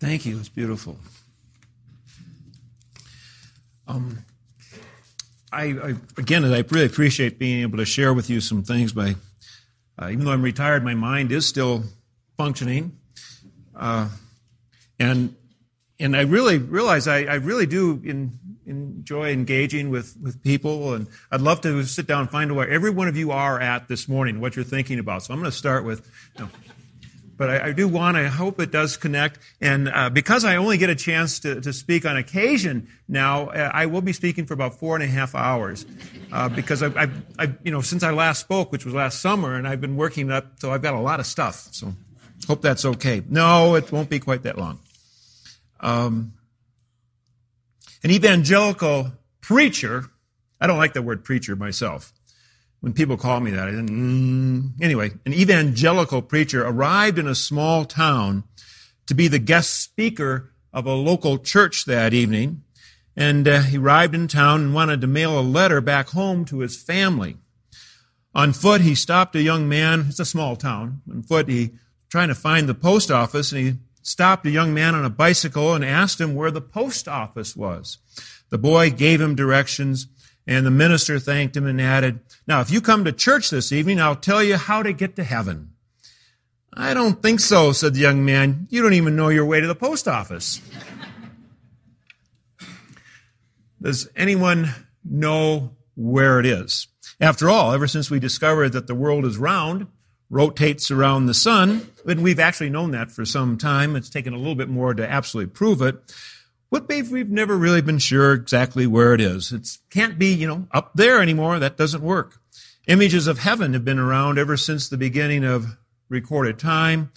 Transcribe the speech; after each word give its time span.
Thank 0.00 0.24
you. 0.24 0.38
It's 0.38 0.48
beautiful. 0.48 0.96
Um, 3.86 4.20
I, 5.52 5.64
I, 5.64 5.94
again, 6.16 6.42
I 6.42 6.64
really 6.70 6.86
appreciate 6.86 7.38
being 7.38 7.60
able 7.60 7.76
to 7.76 7.84
share 7.84 8.14
with 8.14 8.30
you 8.30 8.40
some 8.40 8.62
things. 8.62 8.94
By 8.94 9.16
uh, 10.00 10.08
even 10.10 10.24
though 10.24 10.30
I'm 10.30 10.40
retired, 10.40 10.84
my 10.84 10.94
mind 10.94 11.32
is 11.32 11.44
still 11.44 11.84
functioning, 12.38 12.96
uh, 13.76 14.08
and 14.98 15.36
and 15.98 16.16
I 16.16 16.22
really 16.22 16.56
realize 16.56 17.06
I, 17.06 17.24
I 17.24 17.34
really 17.34 17.66
do 17.66 18.00
in, 18.02 18.38
enjoy 18.64 19.32
engaging 19.32 19.90
with, 19.90 20.16
with 20.22 20.42
people, 20.42 20.94
and 20.94 21.08
I'd 21.30 21.42
love 21.42 21.60
to 21.62 21.84
sit 21.84 22.06
down 22.06 22.22
and 22.22 22.30
find 22.30 22.50
out 22.50 22.56
where 22.56 22.70
every 22.70 22.90
one 22.90 23.08
of 23.08 23.18
you 23.18 23.32
are 23.32 23.60
at 23.60 23.88
this 23.88 24.08
morning, 24.08 24.40
what 24.40 24.56
you're 24.56 24.64
thinking 24.64 24.98
about. 24.98 25.24
So 25.24 25.34
I'm 25.34 25.40
going 25.40 25.50
to 25.50 25.56
start 25.56 25.84
with. 25.84 26.10
You 26.38 26.44
know, 26.44 26.50
but 27.40 27.48
I, 27.48 27.68
I, 27.68 27.72
do 27.72 27.88
want, 27.88 28.18
I 28.18 28.26
hope 28.26 28.60
it 28.60 28.70
does 28.70 28.98
connect. 28.98 29.38
And 29.62 29.88
uh, 29.88 30.10
because 30.10 30.44
I 30.44 30.56
only 30.56 30.76
get 30.76 30.90
a 30.90 30.94
chance 30.94 31.38
to, 31.40 31.58
to 31.62 31.72
speak 31.72 32.04
on 32.04 32.18
occasion 32.18 32.86
now, 33.08 33.46
uh, 33.46 33.70
I 33.72 33.86
will 33.86 34.02
be 34.02 34.12
speaking 34.12 34.44
for 34.44 34.52
about 34.52 34.78
four 34.78 34.94
and 34.94 35.02
a 35.02 35.06
half 35.06 35.34
hours. 35.34 35.86
Uh, 36.30 36.50
because 36.50 36.82
I, 36.82 36.88
I, 36.88 37.08
I, 37.38 37.54
you 37.62 37.70
know, 37.70 37.80
since 37.80 38.02
I 38.02 38.10
last 38.10 38.40
spoke, 38.40 38.70
which 38.70 38.84
was 38.84 38.92
last 38.92 39.22
summer, 39.22 39.54
and 39.54 39.66
I've 39.66 39.80
been 39.80 39.96
working 39.96 40.30
up, 40.30 40.60
so 40.60 40.70
I've 40.70 40.82
got 40.82 40.92
a 40.92 41.00
lot 41.00 41.18
of 41.18 41.24
stuff. 41.24 41.68
So 41.70 41.94
hope 42.46 42.60
that's 42.60 42.84
okay. 42.84 43.22
No, 43.26 43.74
it 43.74 43.90
won't 43.90 44.10
be 44.10 44.18
quite 44.18 44.42
that 44.42 44.58
long. 44.58 44.78
Um, 45.80 46.34
an 48.04 48.10
evangelical 48.10 49.12
preacher, 49.40 50.10
I 50.60 50.66
don't 50.66 50.76
like 50.76 50.92
the 50.92 51.00
word 51.00 51.24
preacher 51.24 51.56
myself 51.56 52.12
when 52.80 52.92
people 52.92 53.16
call 53.16 53.40
me 53.40 53.50
that, 53.50 53.68
I 53.68 53.70
didn't, 53.70 53.90
mm. 53.90 54.82
anyway, 54.82 55.10
an 55.26 55.34
evangelical 55.34 56.22
preacher 56.22 56.66
arrived 56.66 57.18
in 57.18 57.26
a 57.26 57.34
small 57.34 57.84
town 57.84 58.44
to 59.06 59.14
be 59.14 59.28
the 59.28 59.38
guest 59.38 59.80
speaker 59.80 60.52
of 60.72 60.86
a 60.86 60.94
local 60.94 61.38
church 61.38 61.84
that 61.84 62.14
evening. 62.14 62.62
And 63.16 63.46
uh, 63.46 63.62
he 63.62 63.76
arrived 63.76 64.14
in 64.14 64.28
town 64.28 64.62
and 64.62 64.74
wanted 64.74 65.00
to 65.02 65.06
mail 65.06 65.38
a 65.38 65.42
letter 65.42 65.80
back 65.80 66.10
home 66.10 66.44
to 66.46 66.60
his 66.60 66.80
family. 66.80 67.36
On 68.34 68.52
foot, 68.52 68.80
he 68.80 68.94
stopped 68.94 69.34
a 69.34 69.42
young 69.42 69.68
man. 69.68 70.06
It's 70.08 70.20
a 70.20 70.24
small 70.24 70.56
town. 70.56 71.02
On 71.10 71.22
foot, 71.22 71.48
he 71.48 71.72
trying 72.08 72.28
to 72.28 72.34
find 72.34 72.68
the 72.68 72.74
post 72.74 73.10
office, 73.10 73.52
and 73.52 73.60
he 73.60 73.74
stopped 74.02 74.46
a 74.46 74.50
young 74.50 74.72
man 74.72 74.94
on 74.94 75.04
a 75.04 75.10
bicycle 75.10 75.74
and 75.74 75.84
asked 75.84 76.20
him 76.20 76.34
where 76.34 76.50
the 76.50 76.60
post 76.60 77.08
office 77.08 77.56
was. 77.56 77.98
The 78.50 78.58
boy 78.58 78.90
gave 78.90 79.20
him 79.20 79.34
directions. 79.34 80.06
And 80.46 80.66
the 80.66 80.70
minister 80.70 81.18
thanked 81.18 81.56
him 81.56 81.66
and 81.66 81.80
added, 81.80 82.20
Now, 82.46 82.60
if 82.60 82.70
you 82.70 82.80
come 82.80 83.04
to 83.04 83.12
church 83.12 83.50
this 83.50 83.72
evening, 83.72 84.00
I'll 84.00 84.16
tell 84.16 84.42
you 84.42 84.56
how 84.56 84.82
to 84.82 84.92
get 84.92 85.16
to 85.16 85.24
heaven. 85.24 85.72
I 86.72 86.94
don't 86.94 87.20
think 87.20 87.40
so, 87.40 87.72
said 87.72 87.94
the 87.94 88.00
young 88.00 88.24
man. 88.24 88.66
You 88.70 88.82
don't 88.82 88.94
even 88.94 89.16
know 89.16 89.28
your 89.28 89.44
way 89.44 89.60
to 89.60 89.66
the 89.66 89.74
post 89.74 90.06
office. 90.06 90.60
Does 93.82 94.08
anyone 94.14 94.70
know 95.04 95.76
where 95.94 96.38
it 96.38 96.46
is? 96.46 96.86
After 97.20 97.48
all, 97.50 97.72
ever 97.72 97.86
since 97.86 98.10
we 98.10 98.18
discovered 98.18 98.70
that 98.70 98.86
the 98.86 98.94
world 98.94 99.24
is 99.24 99.36
round, 99.36 99.86
rotates 100.28 100.90
around 100.90 101.26
the 101.26 101.34
sun, 101.34 101.88
and 102.06 102.22
we've 102.22 102.38
actually 102.38 102.70
known 102.70 102.92
that 102.92 103.10
for 103.10 103.24
some 103.24 103.58
time, 103.58 103.96
it's 103.96 104.10
taken 104.10 104.32
a 104.32 104.38
little 104.38 104.54
bit 104.54 104.68
more 104.68 104.94
to 104.94 105.10
absolutely 105.10 105.52
prove 105.52 105.82
it. 105.82 105.96
What 106.70 106.88
we've 106.88 107.28
never 107.28 107.56
really 107.56 107.82
been 107.82 107.98
sure 107.98 108.32
exactly 108.32 108.86
where 108.86 109.12
it 109.12 109.20
is. 109.20 109.50
It 109.50 109.68
can't 109.90 110.18
be, 110.18 110.32
you 110.32 110.46
know, 110.46 110.68
up 110.70 110.92
there 110.94 111.20
anymore. 111.20 111.58
That 111.58 111.76
doesn't 111.76 112.02
work. 112.02 112.40
Images 112.86 113.26
of 113.26 113.40
heaven 113.40 113.72
have 113.72 113.84
been 113.84 113.98
around 113.98 114.38
ever 114.38 114.56
since 114.56 114.88
the 114.88 114.96
beginning 114.96 115.44
of 115.44 115.76
recorded 116.08 116.60
time 116.60 117.10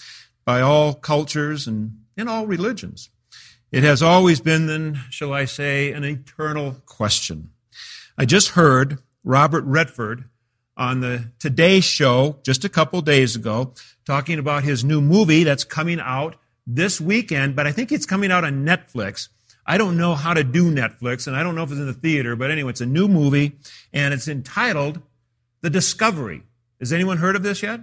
by 0.43 0.61
all 0.61 0.95
cultures 0.95 1.67
and 1.67 1.99
in 2.17 2.27
all 2.27 2.47
religions. 2.47 3.09
It 3.71 3.83
has 3.83 4.01
always 4.01 4.39
been, 4.39 4.65
then, 4.65 4.99
shall 5.11 5.33
I 5.33 5.45
say, 5.45 5.91
an 5.91 6.03
eternal 6.03 6.77
question. 6.87 7.51
I 8.17 8.25
just 8.25 8.49
heard 8.49 8.99
Robert 9.23 9.63
Redford 9.65 10.25
on 10.75 11.02
the 11.02 11.31
Today 11.37 11.80
Show 11.80 12.39
just 12.43 12.65
a 12.65 12.69
couple 12.69 13.02
days 13.02 13.36
ago 13.36 13.73
talking 14.05 14.39
about 14.39 14.63
his 14.63 14.83
new 14.83 14.99
movie 14.99 15.43
that's 15.43 15.63
coming 15.63 15.99
out 15.99 16.37
this 16.65 16.99
weekend, 16.99 17.55
but 17.55 17.67
I 17.67 17.71
think 17.71 17.92
it's 17.92 18.05
coming 18.05 18.31
out 18.31 18.43
on 18.43 18.65
Netflix. 18.65 19.30
I 19.65 19.77
don't 19.77 19.97
know 19.97 20.15
how 20.15 20.33
to 20.33 20.43
do 20.43 20.73
Netflix, 20.73 21.27
and 21.27 21.35
I 21.35 21.43
don't 21.43 21.55
know 21.55 21.63
if 21.63 21.71
it's 21.71 21.79
in 21.79 21.87
the 21.87 21.93
theater, 21.93 22.35
but 22.35 22.51
anyway, 22.51 22.71
it's 22.71 22.81
a 22.81 22.85
new 22.85 23.07
movie, 23.07 23.53
and 23.93 24.13
it's 24.13 24.27
entitled 24.27 25.01
The 25.61 25.69
Discovery. 25.69 26.43
Has 26.79 26.91
anyone 26.91 27.17
heard 27.17 27.35
of 27.35 27.43
this 27.43 27.63
yet? 27.63 27.79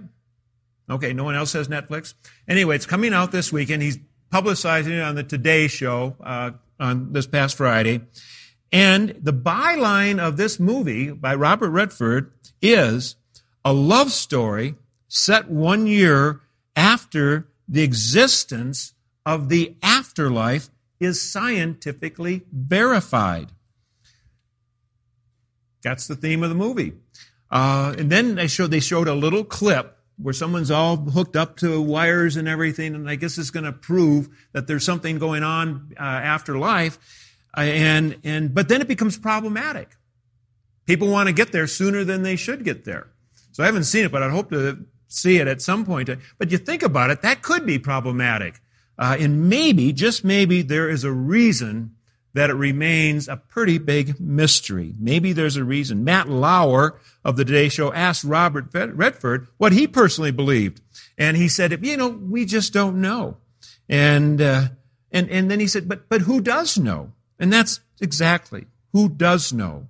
Okay, 0.89 1.13
no 1.13 1.23
one 1.23 1.35
else 1.35 1.53
has 1.53 1.67
Netflix. 1.67 2.13
Anyway, 2.47 2.75
it's 2.75 2.85
coming 2.85 3.13
out 3.13 3.31
this 3.31 3.51
weekend. 3.51 3.81
He's 3.81 3.97
publicizing 4.31 4.91
it 4.91 5.01
on 5.01 5.15
the 5.15 5.23
Today 5.23 5.67
Show 5.67 6.15
uh, 6.21 6.51
on 6.79 7.13
this 7.13 7.27
past 7.27 7.57
Friday. 7.57 8.01
And 8.71 9.09
the 9.21 9.33
byline 9.33 10.19
of 10.19 10.37
this 10.37 10.59
movie 10.59 11.11
by 11.11 11.35
Robert 11.35 11.69
Redford 11.69 12.31
is 12.61 13.15
a 13.65 13.73
love 13.73 14.11
story 14.11 14.75
set 15.07 15.49
one 15.49 15.87
year 15.87 16.41
after 16.75 17.47
the 17.67 17.83
existence 17.83 18.93
of 19.25 19.49
the 19.49 19.75
afterlife 19.83 20.69
is 21.01 21.19
scientifically 21.19 22.43
verified. 22.53 23.51
That's 25.83 26.07
the 26.07 26.15
theme 26.15 26.43
of 26.43 26.49
the 26.49 26.55
movie. 26.55 26.93
Uh, 27.49 27.95
and 27.97 28.09
then 28.09 28.35
they 28.35 28.47
showed 28.47 28.71
they 28.71 28.79
showed 28.79 29.07
a 29.07 29.15
little 29.15 29.43
clip 29.43 29.97
where 30.17 30.33
someone's 30.33 30.69
all 30.69 30.97
hooked 30.97 31.35
up 31.35 31.57
to 31.57 31.81
wires 31.81 32.35
and 32.35 32.47
everything, 32.47 32.93
and 32.93 33.09
I 33.09 33.15
guess 33.15 33.37
it's 33.39 33.49
going 33.49 33.65
to 33.65 33.73
prove 33.73 34.29
that 34.53 34.67
there's 34.67 34.85
something 34.85 35.17
going 35.17 35.43
on 35.43 35.93
uh, 35.99 36.03
after 36.03 36.57
life. 36.57 36.99
Uh, 37.57 37.61
and 37.61 38.19
and 38.23 38.53
but 38.53 38.69
then 38.69 38.79
it 38.79 38.87
becomes 38.87 39.17
problematic. 39.17 39.97
People 40.85 41.09
want 41.09 41.27
to 41.27 41.33
get 41.33 41.51
there 41.51 41.67
sooner 41.67 42.03
than 42.03 42.21
they 42.21 42.35
should 42.35 42.63
get 42.63 42.85
there. 42.85 43.07
So 43.51 43.63
I 43.63 43.65
haven't 43.65 43.85
seen 43.85 44.05
it, 44.05 44.11
but 44.11 44.23
I 44.23 44.29
hope 44.29 44.49
to 44.51 44.85
see 45.07 45.37
it 45.37 45.47
at 45.47 45.61
some 45.61 45.83
point. 45.83 46.09
But 46.37 46.51
you 46.51 46.57
think 46.57 46.83
about 46.83 47.09
it, 47.09 47.21
that 47.23 47.41
could 47.41 47.65
be 47.65 47.79
problematic. 47.79 48.61
Uh, 48.97 49.17
and 49.19 49.49
maybe, 49.49 49.93
just 49.93 50.23
maybe, 50.23 50.61
there 50.61 50.89
is 50.89 51.03
a 51.03 51.11
reason 51.11 51.95
that 52.33 52.49
it 52.49 52.53
remains 52.53 53.27
a 53.27 53.35
pretty 53.35 53.77
big 53.77 54.19
mystery. 54.19 54.93
Maybe 54.97 55.33
there's 55.33 55.57
a 55.57 55.63
reason. 55.63 56.03
Matt 56.03 56.29
Lauer 56.29 56.99
of 57.25 57.35
the 57.35 57.43
Today 57.43 57.67
Show 57.67 57.91
asked 57.91 58.23
Robert 58.23 58.67
Redford 58.73 59.47
what 59.57 59.73
he 59.73 59.87
personally 59.87 60.31
believed. 60.31 60.81
And 61.17 61.35
he 61.35 61.47
said, 61.47 61.85
you 61.85 61.97
know, 61.97 62.09
we 62.09 62.45
just 62.45 62.73
don't 62.73 63.01
know. 63.01 63.37
And, 63.89 64.41
uh, 64.41 64.67
and, 65.11 65.29
and 65.29 65.51
then 65.51 65.59
he 65.59 65.67
said, 65.67 65.89
but, 65.89 66.07
but 66.07 66.21
who 66.21 66.39
does 66.39 66.77
know? 66.77 67.11
And 67.37 67.51
that's 67.51 67.81
exactly 67.99 68.67
who 68.93 69.09
does 69.09 69.51
know. 69.51 69.87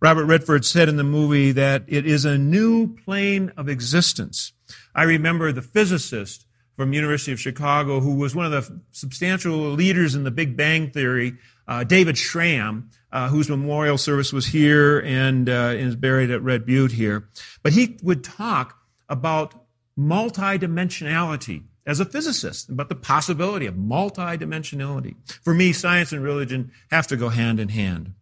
Robert 0.00 0.24
Redford 0.24 0.64
said 0.64 0.88
in 0.88 0.96
the 0.96 1.04
movie 1.04 1.52
that 1.52 1.84
it 1.86 2.06
is 2.06 2.24
a 2.24 2.36
new 2.38 2.94
plane 2.96 3.52
of 3.56 3.68
existence. 3.68 4.52
I 4.94 5.04
remember 5.04 5.52
the 5.52 5.62
physicist 5.62 6.45
from 6.76 6.92
University 6.92 7.32
of 7.32 7.40
Chicago, 7.40 8.00
who 8.00 8.16
was 8.16 8.34
one 8.34 8.46
of 8.46 8.52
the 8.52 8.80
substantial 8.90 9.56
leaders 9.70 10.14
in 10.14 10.24
the 10.24 10.30
Big 10.30 10.56
Bang 10.56 10.90
Theory, 10.90 11.34
uh, 11.66 11.84
David 11.84 12.18
Schramm, 12.18 12.90
uh, 13.10 13.28
whose 13.28 13.48
memorial 13.48 13.98
service 13.98 14.32
was 14.32 14.46
here 14.46 15.00
and 15.00 15.48
uh, 15.48 15.72
is 15.74 15.96
buried 15.96 16.30
at 16.30 16.42
Red 16.42 16.66
Butte 16.66 16.92
here. 16.92 17.28
But 17.62 17.72
he 17.72 17.98
would 18.02 18.22
talk 18.22 18.78
about 19.08 19.54
multidimensionality 19.98 21.64
as 21.86 22.00
a 22.00 22.04
physicist, 22.04 22.68
about 22.68 22.88
the 22.88 22.94
possibility 22.94 23.66
of 23.66 23.74
multidimensionality. 23.74 25.14
For 25.42 25.54
me, 25.54 25.72
science 25.72 26.12
and 26.12 26.22
religion 26.22 26.72
have 26.90 27.06
to 27.06 27.16
go 27.16 27.28
hand 27.28 27.60
in 27.60 27.70
hand. 27.70 28.12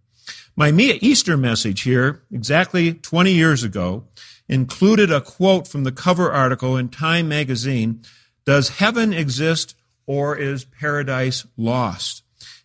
My 0.55 0.71
Easter 0.71 1.37
message 1.37 1.83
here, 1.83 2.23
exactly 2.31 2.95
20 2.95 3.33
years 3.33 3.65
ago, 3.65 4.05
included 4.49 5.11
a 5.11 5.21
quote 5.21 5.67
from 5.67 5.85
the 5.85 5.91
cover 5.91 6.31
article 6.31 6.77
in 6.77 6.91
Time 6.91 7.29
magazine 7.29 8.03
does 8.45 8.69
heaven 8.71 9.13
exist 9.13 9.75
or 10.07 10.37
is 10.37 10.65
paradise 10.65 11.47
lost? 11.57 12.23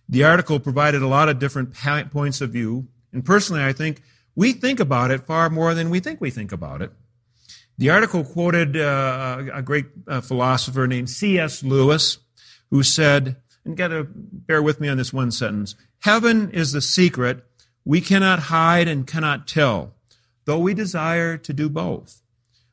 The 0.08 0.24
article 0.24 0.60
provided 0.60 1.02
a 1.02 1.08
lot 1.08 1.30
of 1.30 1.40
different 1.40 1.74
points 2.12 2.42
of 2.42 2.52
view. 2.52 2.88
And 3.14 3.24
personally, 3.24 3.64
I 3.64 3.74
think 3.74 4.02
we 4.36 4.54
think 4.54 4.80
about 4.80 5.12
it 5.12 5.26
far 5.26 5.50
more 5.50 5.74
than 5.74 5.90
we 5.90 6.00
think 6.00 6.20
we 6.20 6.32
think 6.32 6.52
about 6.52 6.82
it. 6.82 6.92
The 7.78 7.92
article 7.92 8.24
quoted 8.24 8.76
uh, 8.76 9.44
a 9.54 9.62
great 9.62 9.86
uh, 10.08 10.22
philosopher 10.22 10.86
named 10.88 11.10
C.S. 11.10 11.64
Lewis, 11.64 12.18
who 12.70 12.84
said, 12.84 13.38
and 13.64 13.78
gotta 13.78 14.06
bear 14.10 14.62
with 14.62 14.82
me 14.82 14.90
on 14.90 14.98
this 14.98 15.14
one 15.14 15.32
sentence, 15.32 15.76
heaven 16.00 16.52
is 16.52 16.72
the 16.72 16.82
secret 16.82 17.46
we 17.86 18.02
cannot 18.02 18.40
hide 18.40 18.88
and 18.88 19.08
cannot 19.08 19.48
tell, 19.48 19.94
though 20.46 20.60
we 20.60 20.74
desire 20.74 21.38
to 21.38 21.54
do 21.54 21.70
both. 21.70 22.19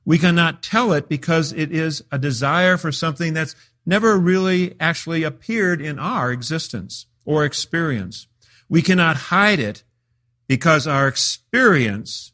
We 0.07 0.19
cannot 0.19 0.63
tell 0.63 0.93
it 0.93 1.09
because 1.09 1.53
it 1.53 1.73
is 1.73 2.05
a 2.13 2.19
desire 2.19 2.77
for 2.77 2.93
something 2.93 3.35
that's 3.35 3.57
never 3.85 4.17
really 4.17 4.77
actually 4.79 5.25
appeared 5.25 5.83
in 5.83 5.99
our 5.99 6.31
existence 6.31 7.07
or 7.25 7.45
experience. 7.45 8.29
We 8.69 8.83
cannot 8.83 9.17
hide 9.17 9.59
it 9.59 9.83
because 10.47 10.87
our 10.87 11.09
experience 11.09 12.33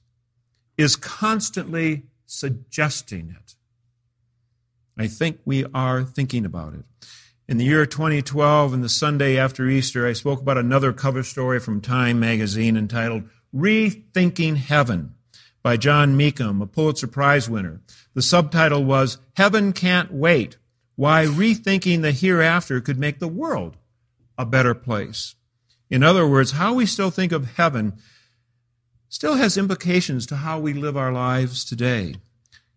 is 0.77 0.97
constantly 0.97 2.05
suggesting 2.27 3.35
it. 3.39 3.55
I 4.99 5.07
think 5.07 5.41
we 5.47 5.65
are 5.73 6.05
thinking 6.05 6.45
about 6.45 6.75
it. 6.75 6.85
In 7.49 7.57
the 7.57 7.65
year 7.65 7.87
2012, 7.87 8.75
and 8.75 8.85
the 8.85 8.89
Sunday 8.91 9.39
after 9.39 9.67
Easter, 9.67 10.07
I 10.07 10.13
spoke 10.13 10.43
about 10.43 10.59
another 10.59 10.93
cover 10.93 11.23
story 11.23 11.59
from 11.59 11.81
Time 11.81 12.21
magazine 12.21 12.77
entitled 12.77 13.25
Rethinking 13.55 14.57
Heaven 14.57 15.15
by 15.63 15.77
Jon 15.77 16.17
Meacham, 16.17 16.61
a 16.61 16.67
Pulitzer 16.67 17.07
Prize 17.07 17.49
winner. 17.49 17.81
The 18.15 18.23
subtitle 18.23 18.85
was 18.85 19.19
Heaven 19.35 19.73
Can't 19.73 20.13
Wait 20.13 20.57
Why 20.97 21.25
Rethinking 21.25 22.03
the 22.03 22.13
Hereafter 22.13 22.81
Could 22.81 22.99
Make 22.99 23.19
the 23.19 23.29
World 23.29 23.77
a 24.37 24.45
Better 24.45 24.75
Place. 24.75 25.35
In 25.91 26.03
other 26.03 26.27
words, 26.27 26.53
how 26.53 26.75
we 26.75 26.87
still 26.87 27.11
think 27.11 27.33
of 27.33 27.57
heaven 27.57 27.95
still 29.09 29.35
has 29.35 29.59
implications 29.59 30.27
to 30.27 30.37
how 30.37 30.59
we 30.59 30.73
live 30.73 30.97
our 30.97 31.13
lives 31.13 31.65
today. 31.65 32.17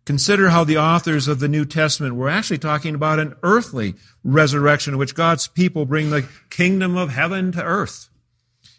Consider 0.05 0.49
how 0.49 0.63
the 0.63 0.77
authors 0.77 1.27
of 1.27 1.39
the 1.39 1.47
New 1.47 1.65
Testament 1.65 2.15
were 2.15 2.29
actually 2.29 2.59
talking 2.59 2.93
about 2.93 3.19
an 3.19 3.35
earthly 3.41 3.95
resurrection 4.23 4.93
in 4.93 4.99
which 4.99 5.15
God's 5.15 5.47
people 5.47 5.85
bring 5.85 6.11
the 6.11 6.27
kingdom 6.51 6.95
of 6.95 7.09
heaven 7.09 7.51
to 7.53 7.63
earth. 7.63 8.09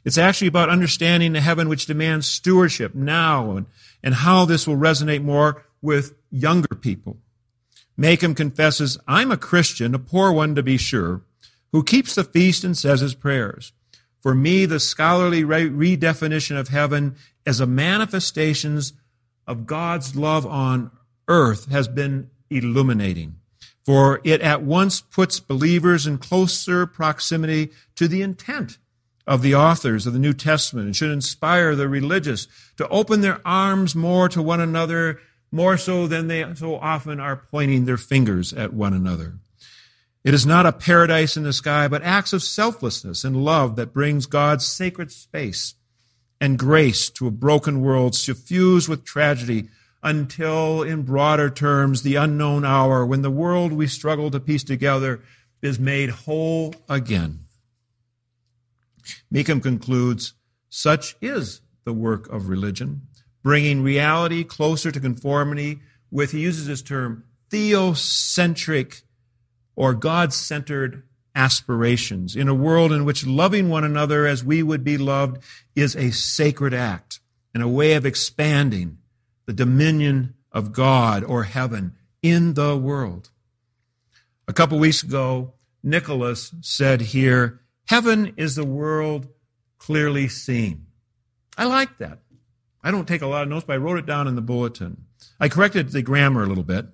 It's 0.04 0.18
actually 0.18 0.46
about 0.46 0.68
understanding 0.68 1.32
the 1.32 1.40
heaven 1.40 1.68
which 1.68 1.86
demands 1.86 2.28
stewardship 2.28 2.94
now 2.94 3.56
and, 3.56 3.66
and 4.06 4.14
how 4.14 4.44
this 4.44 4.68
will 4.68 4.76
resonate 4.76 5.24
more 5.24 5.64
with 5.82 6.14
younger 6.30 6.76
people. 6.76 7.16
Meacham 7.96 8.36
confesses, 8.36 8.96
I'm 9.08 9.32
a 9.32 9.36
Christian, 9.36 9.96
a 9.96 9.98
poor 9.98 10.30
one 10.30 10.54
to 10.54 10.62
be 10.62 10.76
sure, 10.76 11.22
who 11.72 11.82
keeps 11.82 12.14
the 12.14 12.22
feast 12.22 12.62
and 12.62 12.78
says 12.78 13.00
his 13.00 13.16
prayers. 13.16 13.72
For 14.20 14.32
me, 14.32 14.64
the 14.64 14.78
scholarly 14.78 15.42
redefinition 15.42 16.56
of 16.56 16.68
heaven 16.68 17.16
as 17.44 17.58
a 17.58 17.66
manifestations 17.66 18.92
of 19.44 19.66
God's 19.66 20.14
love 20.14 20.46
on 20.46 20.92
earth 21.26 21.68
has 21.72 21.88
been 21.88 22.30
illuminating, 22.48 23.40
for 23.84 24.20
it 24.22 24.40
at 24.40 24.62
once 24.62 25.00
puts 25.00 25.40
believers 25.40 26.06
in 26.06 26.18
closer 26.18 26.86
proximity 26.86 27.72
to 27.96 28.06
the 28.06 28.22
intent 28.22 28.78
of 29.26 29.42
the 29.42 29.54
authors 29.54 30.06
of 30.06 30.12
the 30.12 30.18
New 30.18 30.32
Testament 30.32 30.86
and 30.86 30.94
should 30.94 31.10
inspire 31.10 31.74
the 31.74 31.88
religious 31.88 32.46
to 32.76 32.88
open 32.88 33.20
their 33.20 33.40
arms 33.44 33.94
more 33.94 34.28
to 34.28 34.40
one 34.40 34.60
another, 34.60 35.18
more 35.50 35.76
so 35.76 36.06
than 36.06 36.28
they 36.28 36.44
so 36.54 36.76
often 36.76 37.18
are 37.18 37.44
pointing 37.50 37.84
their 37.84 37.96
fingers 37.96 38.52
at 38.52 38.72
one 38.72 38.94
another. 38.94 39.34
It 40.22 40.34
is 40.34 40.46
not 40.46 40.66
a 40.66 40.72
paradise 40.72 41.36
in 41.36 41.44
the 41.44 41.52
sky, 41.52 41.88
but 41.88 42.02
acts 42.02 42.32
of 42.32 42.42
selflessness 42.42 43.24
and 43.24 43.44
love 43.44 43.76
that 43.76 43.92
brings 43.92 44.26
God's 44.26 44.66
sacred 44.66 45.12
space 45.12 45.74
and 46.40 46.58
grace 46.58 47.10
to 47.10 47.26
a 47.26 47.32
broken 47.32 47.80
world 47.80 48.14
suffused 48.14 48.88
with 48.88 49.04
tragedy 49.04 49.68
until, 50.02 50.82
in 50.82 51.02
broader 51.02 51.48
terms, 51.50 52.02
the 52.02 52.16
unknown 52.16 52.64
hour 52.64 53.04
when 53.04 53.22
the 53.22 53.30
world 53.30 53.72
we 53.72 53.86
struggle 53.86 54.30
to 54.30 54.40
piece 54.40 54.62
together 54.62 55.20
is 55.62 55.78
made 55.78 56.10
whole 56.10 56.74
again. 56.88 57.45
Meacham 59.30 59.60
concludes 59.60 60.34
such 60.68 61.16
is 61.20 61.60
the 61.84 61.92
work 61.92 62.28
of 62.28 62.48
religion, 62.48 63.02
bringing 63.42 63.82
reality 63.82 64.44
closer 64.44 64.90
to 64.90 65.00
conformity 65.00 65.80
with, 66.10 66.32
he 66.32 66.40
uses 66.40 66.66
this 66.66 66.82
term, 66.82 67.24
theocentric 67.50 69.02
or 69.74 69.94
God 69.94 70.32
centered 70.32 71.02
aspirations 71.34 72.34
in 72.34 72.48
a 72.48 72.54
world 72.54 72.92
in 72.92 73.04
which 73.04 73.26
loving 73.26 73.68
one 73.68 73.84
another 73.84 74.26
as 74.26 74.42
we 74.42 74.62
would 74.62 74.82
be 74.82 74.96
loved 74.96 75.42
is 75.74 75.94
a 75.94 76.10
sacred 76.10 76.72
act 76.72 77.20
and 77.54 77.62
a 77.62 77.68
way 77.68 77.92
of 77.92 78.06
expanding 78.06 78.98
the 79.44 79.52
dominion 79.52 80.34
of 80.50 80.72
God 80.72 81.22
or 81.22 81.44
heaven 81.44 81.94
in 82.22 82.54
the 82.54 82.76
world. 82.76 83.30
A 84.48 84.52
couple 84.52 84.78
weeks 84.78 85.02
ago, 85.02 85.52
Nicholas 85.82 86.54
said 86.62 87.00
here, 87.00 87.60
Heaven 87.86 88.34
is 88.36 88.56
the 88.56 88.64
world 88.64 89.28
clearly 89.78 90.28
seen. 90.28 90.86
I 91.56 91.64
like 91.64 91.98
that. 91.98 92.18
I 92.82 92.90
don't 92.90 93.06
take 93.06 93.22
a 93.22 93.26
lot 93.26 93.42
of 93.42 93.48
notes, 93.48 93.64
but 93.66 93.74
I 93.74 93.78
wrote 93.78 93.98
it 93.98 94.06
down 94.06 94.28
in 94.28 94.34
the 94.34 94.42
bulletin. 94.42 95.04
I 95.40 95.48
corrected 95.48 95.90
the 95.90 96.02
grammar 96.02 96.42
a 96.42 96.46
little 96.46 96.64
bit. 96.64 96.86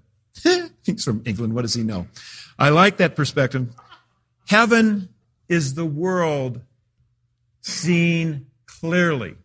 He's 0.84 1.04
from 1.04 1.22
England. 1.24 1.54
What 1.54 1.62
does 1.62 1.74
he 1.74 1.82
know? 1.82 2.06
I 2.58 2.68
like 2.68 2.98
that 2.98 3.16
perspective. 3.16 3.74
Heaven 4.48 5.08
is 5.48 5.74
the 5.74 5.86
world 5.86 6.60
seen 7.62 8.46
clearly. 8.66 9.36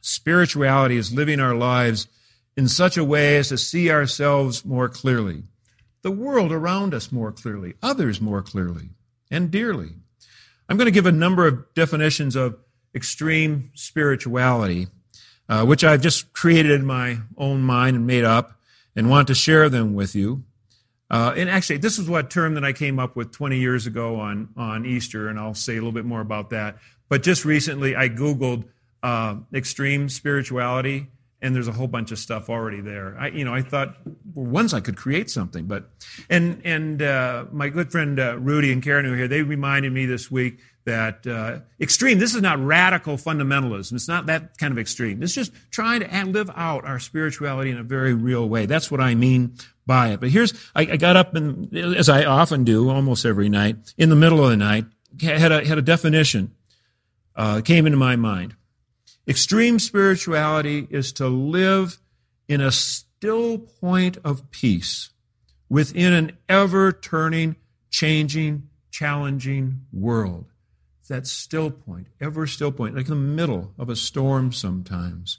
Spirituality 0.00 0.96
is 0.96 1.12
living 1.12 1.40
our 1.40 1.54
lives 1.54 2.08
in 2.56 2.68
such 2.68 2.96
a 2.96 3.04
way 3.04 3.36
as 3.36 3.48
to 3.48 3.58
see 3.58 3.90
ourselves 3.90 4.64
more 4.64 4.88
clearly, 4.88 5.44
the 6.02 6.10
world 6.10 6.50
around 6.50 6.94
us 6.94 7.12
more 7.12 7.30
clearly, 7.30 7.74
others 7.82 8.20
more 8.20 8.42
clearly 8.42 8.90
and 9.30 9.50
dearly. 9.50 9.90
I'm 10.68 10.76
going 10.76 10.86
to 10.86 10.92
give 10.92 11.06
a 11.06 11.12
number 11.12 11.46
of 11.46 11.72
definitions 11.74 12.36
of 12.36 12.56
extreme 12.94 13.70
spirituality, 13.74 14.88
uh, 15.48 15.64
which 15.64 15.84
I've 15.84 16.02
just 16.02 16.32
created 16.32 16.72
in 16.72 16.84
my 16.84 17.18
own 17.36 17.62
mind 17.62 17.96
and 17.96 18.06
made 18.06 18.24
up 18.24 18.58
and 18.94 19.08
want 19.08 19.28
to 19.28 19.34
share 19.34 19.68
them 19.68 19.94
with 19.94 20.14
you. 20.14 20.44
Uh, 21.10 21.32
and 21.36 21.48
actually, 21.48 21.78
this 21.78 21.98
is 21.98 22.08
what 22.08 22.30
term 22.30 22.54
that 22.54 22.64
I 22.64 22.72
came 22.72 22.98
up 22.98 23.16
with 23.16 23.32
20 23.32 23.58
years 23.58 23.86
ago 23.86 24.20
on, 24.20 24.48
on 24.56 24.84
Easter, 24.84 25.28
and 25.28 25.38
I'll 25.38 25.54
say 25.54 25.72
a 25.72 25.76
little 25.76 25.92
bit 25.92 26.04
more 26.04 26.20
about 26.20 26.50
that. 26.50 26.78
But 27.08 27.22
just 27.22 27.44
recently, 27.44 27.96
I 27.96 28.10
Googled 28.10 28.64
uh, 29.02 29.36
extreme 29.54 30.10
spirituality, 30.10 31.06
and 31.40 31.54
there's 31.54 31.68
a 31.68 31.72
whole 31.72 31.86
bunch 31.86 32.10
of 32.10 32.18
stuff 32.18 32.50
already 32.50 32.80
there. 32.80 33.16
I, 33.18 33.28
you 33.28 33.44
know, 33.44 33.54
I 33.54 33.62
thought 33.62 33.96
well, 34.34 34.46
once 34.46 34.74
I 34.74 34.80
could 34.80 34.96
create 34.96 35.30
something, 35.30 35.66
but 35.66 35.90
and 36.28 36.60
and 36.64 37.02
uh, 37.02 37.44
my 37.52 37.68
good 37.68 37.92
friend 37.92 38.18
uh, 38.18 38.38
Rudy 38.38 38.72
and 38.72 38.82
Karen 38.82 39.04
who 39.04 39.12
are 39.12 39.16
here, 39.16 39.28
they 39.28 39.42
reminded 39.42 39.92
me 39.92 40.06
this 40.06 40.30
week 40.30 40.58
that 40.84 41.26
uh, 41.26 41.60
extreme. 41.80 42.18
This 42.18 42.34
is 42.34 42.42
not 42.42 42.58
radical 42.64 43.16
fundamentalism. 43.16 43.92
It's 43.92 44.08
not 44.08 44.26
that 44.26 44.58
kind 44.58 44.72
of 44.72 44.78
extreme. 44.78 45.22
It's 45.22 45.34
just 45.34 45.52
trying 45.70 46.00
to 46.00 46.24
live 46.26 46.50
out 46.56 46.84
our 46.84 46.98
spirituality 46.98 47.70
in 47.70 47.78
a 47.78 47.82
very 47.82 48.14
real 48.14 48.48
way. 48.48 48.66
That's 48.66 48.90
what 48.90 49.00
I 49.00 49.14
mean 49.14 49.54
by 49.86 50.08
it. 50.08 50.20
But 50.20 50.30
here's 50.30 50.52
I, 50.74 50.82
I 50.82 50.96
got 50.96 51.16
up 51.16 51.34
and 51.34 51.74
as 51.76 52.08
I 52.08 52.24
often 52.24 52.64
do, 52.64 52.90
almost 52.90 53.24
every 53.24 53.48
night, 53.48 53.94
in 53.96 54.08
the 54.08 54.16
middle 54.16 54.42
of 54.42 54.50
the 54.50 54.56
night, 54.56 54.86
had 55.20 55.52
a 55.52 55.64
had 55.64 55.78
a 55.78 55.82
definition 55.82 56.54
uh, 57.36 57.60
came 57.60 57.86
into 57.86 57.98
my 57.98 58.16
mind. 58.16 58.56
Extreme 59.28 59.80
spirituality 59.80 60.88
is 60.88 61.12
to 61.12 61.28
live 61.28 61.98
in 62.48 62.62
a 62.62 62.72
still 62.72 63.58
point 63.58 64.16
of 64.24 64.50
peace 64.50 65.10
within 65.68 66.14
an 66.14 66.38
ever 66.48 66.92
turning, 66.92 67.56
changing, 67.90 68.70
challenging 68.90 69.82
world. 69.92 70.46
That 71.08 71.26
still 71.26 71.70
point, 71.70 72.06
ever 72.20 72.46
still 72.46 72.72
point, 72.72 72.96
like 72.96 73.08
in 73.08 73.10
the 73.10 73.16
middle 73.16 73.74
of 73.78 73.90
a 73.90 73.96
storm 73.96 74.50
sometimes. 74.50 75.38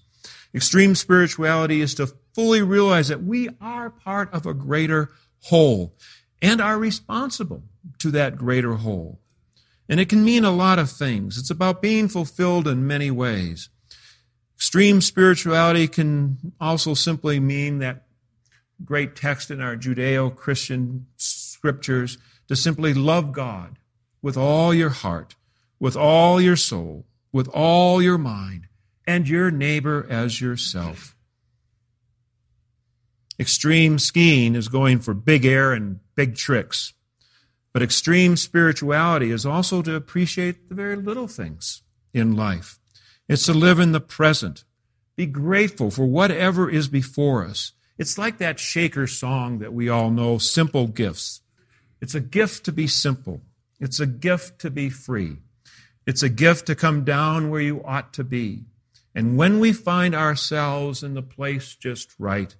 Extreme 0.53 0.95
spirituality 0.95 1.81
is 1.81 1.95
to 1.95 2.13
fully 2.33 2.61
realize 2.61 3.07
that 3.07 3.23
we 3.23 3.49
are 3.59 3.89
part 3.89 4.31
of 4.31 4.45
a 4.45 4.53
greater 4.53 5.09
whole 5.45 5.95
and 6.41 6.61
are 6.61 6.77
responsible 6.77 7.63
to 7.97 8.11
that 8.11 8.37
greater 8.37 8.75
whole. 8.75 9.19
And 9.87 9.99
it 9.99 10.09
can 10.09 10.23
mean 10.23 10.45
a 10.45 10.51
lot 10.51 10.77
of 10.77 10.91
things. 10.91 11.39
It's 11.39 11.49
about 11.49 11.81
being 11.81 12.07
fulfilled 12.07 12.67
in 12.67 12.85
many 12.85 13.09
ways. 13.09 13.69
Extreme 14.59 14.99
spirituality 14.99 15.87
can 15.87 16.51
also 16.59 16.93
simply 16.93 17.39
mean 17.39 17.79
that 17.79 18.07
great 18.83 19.15
text 19.15 19.49
in 19.49 19.61
our 19.61 19.77
Judeo 19.77 20.35
Christian 20.35 21.07
scriptures 21.15 22.17
to 22.49 22.57
simply 22.57 22.93
love 22.93 23.31
God 23.31 23.79
with 24.21 24.35
all 24.35 24.73
your 24.73 24.89
heart, 24.89 25.35
with 25.79 25.95
all 25.95 26.41
your 26.41 26.57
soul, 26.57 27.05
with 27.31 27.47
all 27.53 28.01
your 28.01 28.17
mind, 28.17 28.67
and 29.07 29.29
your 29.29 29.49
neighbor 29.49 30.05
as 30.09 30.41
yourself. 30.41 31.15
Extreme 33.39 33.99
skiing 33.99 34.55
is 34.55 34.67
going 34.67 34.99
for 34.99 35.13
big 35.13 35.45
air 35.45 35.71
and 35.71 36.01
big 36.15 36.35
tricks. 36.35 36.93
But 37.71 37.81
extreme 37.81 38.35
spirituality 38.35 39.31
is 39.31 39.45
also 39.45 39.81
to 39.83 39.95
appreciate 39.95 40.67
the 40.67 40.75
very 40.75 40.97
little 40.97 41.29
things 41.29 41.81
in 42.13 42.35
life. 42.35 42.78
It's 43.29 43.45
to 43.45 43.53
live 43.53 43.79
in 43.79 43.91
the 43.91 44.01
present. 44.01 44.63
Be 45.15 45.27
grateful 45.27 45.91
for 45.91 46.05
whatever 46.05 46.67
is 46.67 46.87
before 46.87 47.45
us. 47.45 47.73
It's 47.99 48.17
like 48.17 48.39
that 48.39 48.59
Shaker 48.59 49.05
song 49.05 49.59
that 49.59 49.71
we 49.71 49.87
all 49.87 50.09
know, 50.09 50.39
Simple 50.39 50.87
Gifts. 50.87 51.41
It's 52.01 52.15
a 52.15 52.21
gift 52.21 52.65
to 52.65 52.71
be 52.71 52.87
simple. 52.87 53.41
It's 53.79 53.99
a 53.99 54.07
gift 54.07 54.59
to 54.61 54.71
be 54.71 54.89
free. 54.89 55.37
It's 56.07 56.23
a 56.23 56.29
gift 56.29 56.65
to 56.67 56.75
come 56.75 57.03
down 57.03 57.51
where 57.51 57.61
you 57.61 57.83
ought 57.85 58.13
to 58.13 58.23
be. 58.23 58.63
And 59.13 59.37
when 59.37 59.59
we 59.59 59.73
find 59.73 60.15
ourselves 60.15 61.03
in 61.03 61.13
the 61.13 61.21
place 61.21 61.75
just 61.75 62.15
right, 62.17 62.55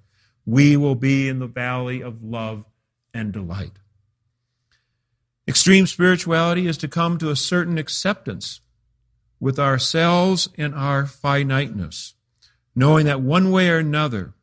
we 0.46 0.78
will 0.78 0.96
be 0.96 1.28
in 1.28 1.40
the 1.40 1.48
valley 1.48 2.02
of 2.02 2.24
love 2.24 2.64
and 3.12 3.32
delight. 3.32 3.80
Extreme 5.48 5.88
spirituality 5.88 6.68
is 6.68 6.78
to 6.78 6.88
come 6.88 7.18
to 7.18 7.32
a 7.32 7.36
certain 7.36 7.80
acceptance 7.80 8.62
with 9.40 9.60
ourselves 9.60 10.50
and 10.58 10.76
our 10.76 11.06
finiteness, 11.06 12.16
knowing 12.76 13.06
that 13.06 13.22
one 13.22 13.52
way 13.52 13.70
or 13.70 13.78
another, 13.78 14.34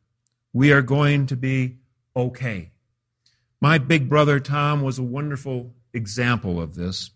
we 0.53 0.71
are 0.71 0.81
going 0.81 1.27
to 1.27 1.35
be 1.35 1.77
okay. 2.15 2.71
My 3.61 3.77
big 3.77 4.09
brother 4.09 4.39
Tom 4.39 4.81
was 4.81 4.97
a 4.97 5.03
wonderful 5.03 5.73
example 5.93 6.61
of 6.61 6.75
this. 6.75 7.11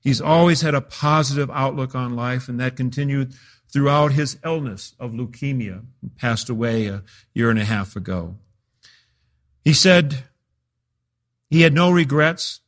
He's 0.00 0.20
always 0.20 0.62
had 0.62 0.74
a 0.74 0.80
positive 0.80 1.50
outlook 1.50 1.94
on 1.94 2.16
life, 2.16 2.48
and 2.48 2.58
that 2.60 2.76
continued 2.76 3.34
throughout 3.72 4.12
his 4.12 4.38
illness 4.44 4.94
of 4.98 5.12
leukemia. 5.12 5.84
He 6.00 6.08
passed 6.08 6.50
away 6.50 6.86
a 6.86 7.02
year 7.34 7.50
and 7.50 7.58
a 7.58 7.64
half 7.64 7.96
ago. 7.96 8.36
He 9.64 9.72
said 9.72 10.24
he 11.48 11.62
had 11.62 11.72
no 11.72 11.90
regrets, 11.90 12.60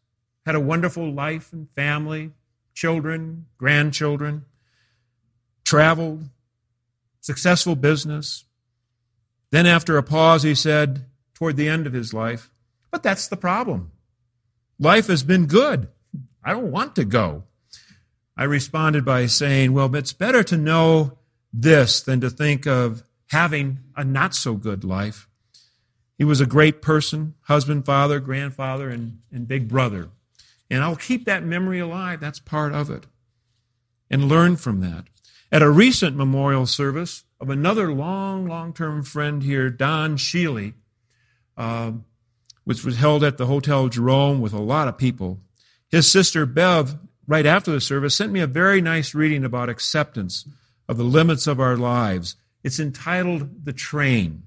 had 0.47 0.55
a 0.55 0.61
wonderful 0.61 1.13
life 1.13 1.53
and 1.53 1.69
family, 1.75 2.33
children, 2.73 3.47
grandchildren, 3.59 4.45
traveled, 5.75 6.29
successful 7.21 7.75
business. 7.75 8.45
Then, 9.51 9.67
after 9.67 9.99
a 9.99 10.05
pause, 10.05 10.45
he 10.45 10.55
said, 10.55 11.07
toward 11.35 11.57
the 11.57 11.69
end 11.69 11.87
of 11.87 11.93
his 11.93 12.15
life, 12.15 12.51
But 12.93 13.03
that's 13.03 13.27
the 13.27 13.37
problem. 13.37 13.91
Life 14.79 15.09
has 15.09 15.25
been 15.25 15.47
good. 15.47 15.89
I 16.45 16.53
don't 16.53 16.71
want 16.71 16.95
to 16.95 17.05
go. 17.05 17.43
I 18.37 18.45
responded 18.45 19.05
by 19.05 19.27
saying, 19.27 19.73
Well, 19.73 19.93
it's 19.97 20.13
better 20.13 20.45
to 20.45 20.57
know 20.57 21.19
this 21.53 22.01
than 22.01 22.21
to 22.21 22.31
think 22.31 22.69
of 22.69 23.03
having 23.31 23.81
a 23.97 24.05
not 24.05 24.33
so 24.37 24.55
good 24.55 24.85
life. 24.85 25.29
He 26.17 26.25
was 26.25 26.41
a 26.41 26.47
great 26.47 26.83
person, 26.83 27.35
husband, 27.43 27.85
father, 27.85 28.21
grandfather, 28.21 28.91
and, 28.91 29.23
and 29.33 29.49
big 29.49 29.67
brother. 29.67 30.11
And 30.71 30.85
I'll 30.85 30.95
keep 30.95 31.25
that 31.25 31.43
memory 31.43 31.81
alive. 31.81 32.21
That's 32.21 32.39
part 32.39 32.73
of 32.73 32.91
it. 32.91 33.07
And 34.09 34.29
learn 34.29 34.55
from 34.55 34.81
that. 34.83 35.07
At 35.53 35.63
a 35.63 35.71
recent 35.71 36.17
memorial 36.17 36.67
service 36.67 37.25
of 37.41 37.51
another 37.51 37.93
long, 37.93 38.47
long 38.47 38.73
term 38.73 39.03
friend 39.03 39.43
here, 39.43 39.71
Don 39.71 40.17
Sheely, 40.17 40.75
uh, 41.57 41.93
which 42.65 42.85
was 42.85 42.97
held 42.97 43.23
at 43.23 43.39
the 43.39 43.47
Hotel 43.47 43.89
Jerome 43.89 44.41
with 44.41 44.53
a 44.53 44.61
lot 44.61 44.89
of 44.89 44.99
people, 44.99 45.41
his 45.89 46.11
sister 46.11 46.47
Bev, 46.47 46.97
right 47.27 47.47
after 47.47 47.71
the 47.71 47.81
service, 47.81 48.17
sent 48.17 48.33
me 48.33 48.41
a 48.41 48.47
very 48.47 48.81
nice 48.81 49.15
reading 49.15 49.45
about 49.45 49.69
acceptance 49.69 50.49
of 50.89 50.97
the 50.97 51.05
limits 51.05 51.47
of 51.47 51.61
our 51.61 51.77
lives. 51.77 52.37
It's 52.63 52.81
entitled 52.81 53.65
The 53.65 53.73
Train. 53.73 54.45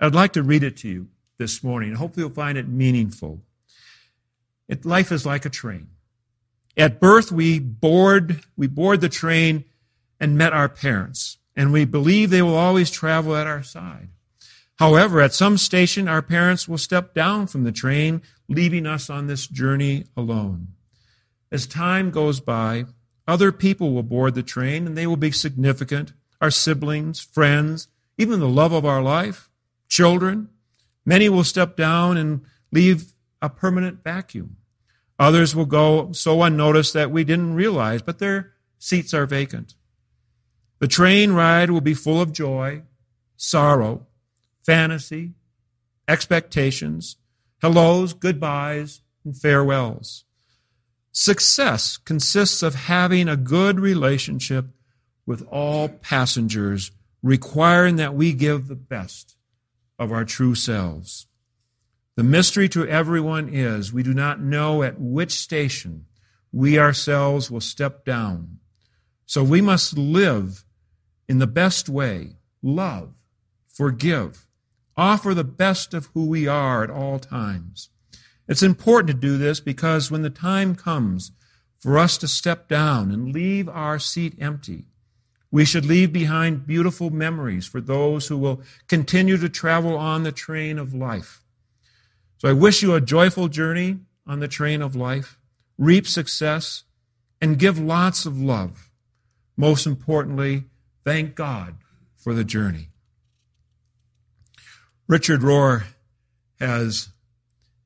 I'd 0.00 0.14
like 0.14 0.32
to 0.34 0.42
read 0.42 0.62
it 0.62 0.76
to 0.78 0.88
you 0.88 1.08
this 1.38 1.64
morning. 1.64 1.94
Hopefully, 1.94 2.24
you'll 2.24 2.34
find 2.34 2.58
it 2.58 2.68
meaningful. 2.68 3.40
It, 4.68 4.84
life 4.84 5.10
is 5.10 5.26
like 5.26 5.44
a 5.44 5.50
train. 5.50 5.88
At 6.76 7.00
birth, 7.00 7.30
we 7.30 7.58
board, 7.58 8.44
we 8.56 8.66
board 8.66 9.00
the 9.00 9.08
train 9.08 9.64
and 10.20 10.38
met 10.38 10.52
our 10.52 10.68
parents, 10.68 11.38
and 11.56 11.72
we 11.72 11.84
believe 11.84 12.30
they 12.30 12.42
will 12.42 12.56
always 12.56 12.90
travel 12.90 13.36
at 13.36 13.46
our 13.46 13.62
side. 13.62 14.08
However, 14.78 15.20
at 15.20 15.32
some 15.32 15.56
station, 15.56 16.08
our 16.08 16.22
parents 16.22 16.68
will 16.68 16.78
step 16.78 17.14
down 17.14 17.46
from 17.46 17.64
the 17.64 17.72
train, 17.72 18.22
leaving 18.48 18.86
us 18.86 19.08
on 19.08 19.26
this 19.26 19.46
journey 19.46 20.04
alone. 20.16 20.68
As 21.52 21.66
time 21.66 22.10
goes 22.10 22.40
by, 22.40 22.86
other 23.26 23.52
people 23.52 23.92
will 23.92 24.02
board 24.02 24.34
the 24.34 24.42
train, 24.42 24.86
and 24.86 24.96
they 24.96 25.06
will 25.06 25.16
be 25.16 25.30
significant 25.30 26.12
our 26.40 26.50
siblings, 26.50 27.20
friends, 27.20 27.88
even 28.18 28.40
the 28.40 28.48
love 28.48 28.72
of 28.72 28.84
our 28.84 29.02
life, 29.02 29.48
children. 29.88 30.48
Many 31.06 31.28
will 31.28 31.44
step 31.44 31.76
down 31.76 32.16
and 32.16 32.42
leave 32.70 33.14
a 33.40 33.48
permanent 33.48 34.02
vacuum. 34.02 34.56
Others 35.18 35.54
will 35.54 35.64
go 35.64 36.12
so 36.12 36.42
unnoticed 36.42 36.92
that 36.92 37.10
we 37.10 37.24
didn't 37.24 37.54
realize, 37.54 38.02
but 38.02 38.18
their 38.18 38.52
seats 38.78 39.14
are 39.14 39.26
vacant. 39.26 39.74
The 40.84 40.88
train 40.88 41.32
ride 41.32 41.70
will 41.70 41.80
be 41.80 41.94
full 41.94 42.20
of 42.20 42.30
joy, 42.30 42.82
sorrow, 43.38 44.06
fantasy, 44.66 45.32
expectations, 46.06 47.16
hellos, 47.62 48.12
goodbyes, 48.12 49.00
and 49.24 49.34
farewells. 49.34 50.24
Success 51.10 51.96
consists 51.96 52.62
of 52.62 52.74
having 52.74 53.30
a 53.30 53.36
good 53.38 53.80
relationship 53.80 54.66
with 55.24 55.48
all 55.50 55.88
passengers, 55.88 56.90
requiring 57.22 57.96
that 57.96 58.14
we 58.14 58.34
give 58.34 58.68
the 58.68 58.76
best 58.76 59.36
of 59.98 60.12
our 60.12 60.26
true 60.26 60.54
selves. 60.54 61.28
The 62.16 62.24
mystery 62.24 62.68
to 62.68 62.86
everyone 62.86 63.48
is 63.48 63.90
we 63.90 64.02
do 64.02 64.12
not 64.12 64.38
know 64.38 64.82
at 64.82 65.00
which 65.00 65.32
station 65.32 66.04
we 66.52 66.78
ourselves 66.78 67.50
will 67.50 67.62
step 67.62 68.04
down. 68.04 68.58
So 69.24 69.42
we 69.42 69.62
must 69.62 69.96
live 69.96 70.62
in 71.28 71.38
the 71.38 71.46
best 71.46 71.88
way, 71.88 72.36
love, 72.62 73.14
forgive, 73.68 74.46
offer 74.96 75.34
the 75.34 75.44
best 75.44 75.94
of 75.94 76.06
who 76.14 76.26
we 76.26 76.46
are 76.46 76.84
at 76.84 76.90
all 76.90 77.18
times. 77.18 77.90
It's 78.46 78.62
important 78.62 79.08
to 79.08 79.14
do 79.14 79.38
this 79.38 79.60
because 79.60 80.10
when 80.10 80.22
the 80.22 80.30
time 80.30 80.74
comes 80.74 81.32
for 81.78 81.98
us 81.98 82.18
to 82.18 82.28
step 82.28 82.68
down 82.68 83.10
and 83.10 83.32
leave 83.32 83.68
our 83.68 83.98
seat 83.98 84.36
empty, 84.40 84.84
we 85.50 85.64
should 85.64 85.86
leave 85.86 86.12
behind 86.12 86.66
beautiful 86.66 87.10
memories 87.10 87.66
for 87.66 87.80
those 87.80 88.26
who 88.26 88.36
will 88.36 88.60
continue 88.88 89.36
to 89.36 89.48
travel 89.48 89.96
on 89.96 90.24
the 90.24 90.32
train 90.32 90.78
of 90.78 90.92
life. 90.92 91.42
So 92.38 92.48
I 92.48 92.52
wish 92.52 92.82
you 92.82 92.94
a 92.94 93.00
joyful 93.00 93.48
journey 93.48 94.00
on 94.26 94.40
the 94.40 94.48
train 94.48 94.82
of 94.82 94.96
life, 94.96 95.38
reap 95.78 96.06
success, 96.06 96.84
and 97.40 97.58
give 97.58 97.78
lots 97.78 98.26
of 98.26 98.40
love. 98.40 98.90
Most 99.56 99.86
importantly, 99.86 100.64
thank 101.04 101.34
God 101.34 101.76
for 102.16 102.34
the 102.34 102.44
journey. 102.44 102.88
Richard 105.06 105.40
Rohr 105.40 105.84
has 106.58 107.10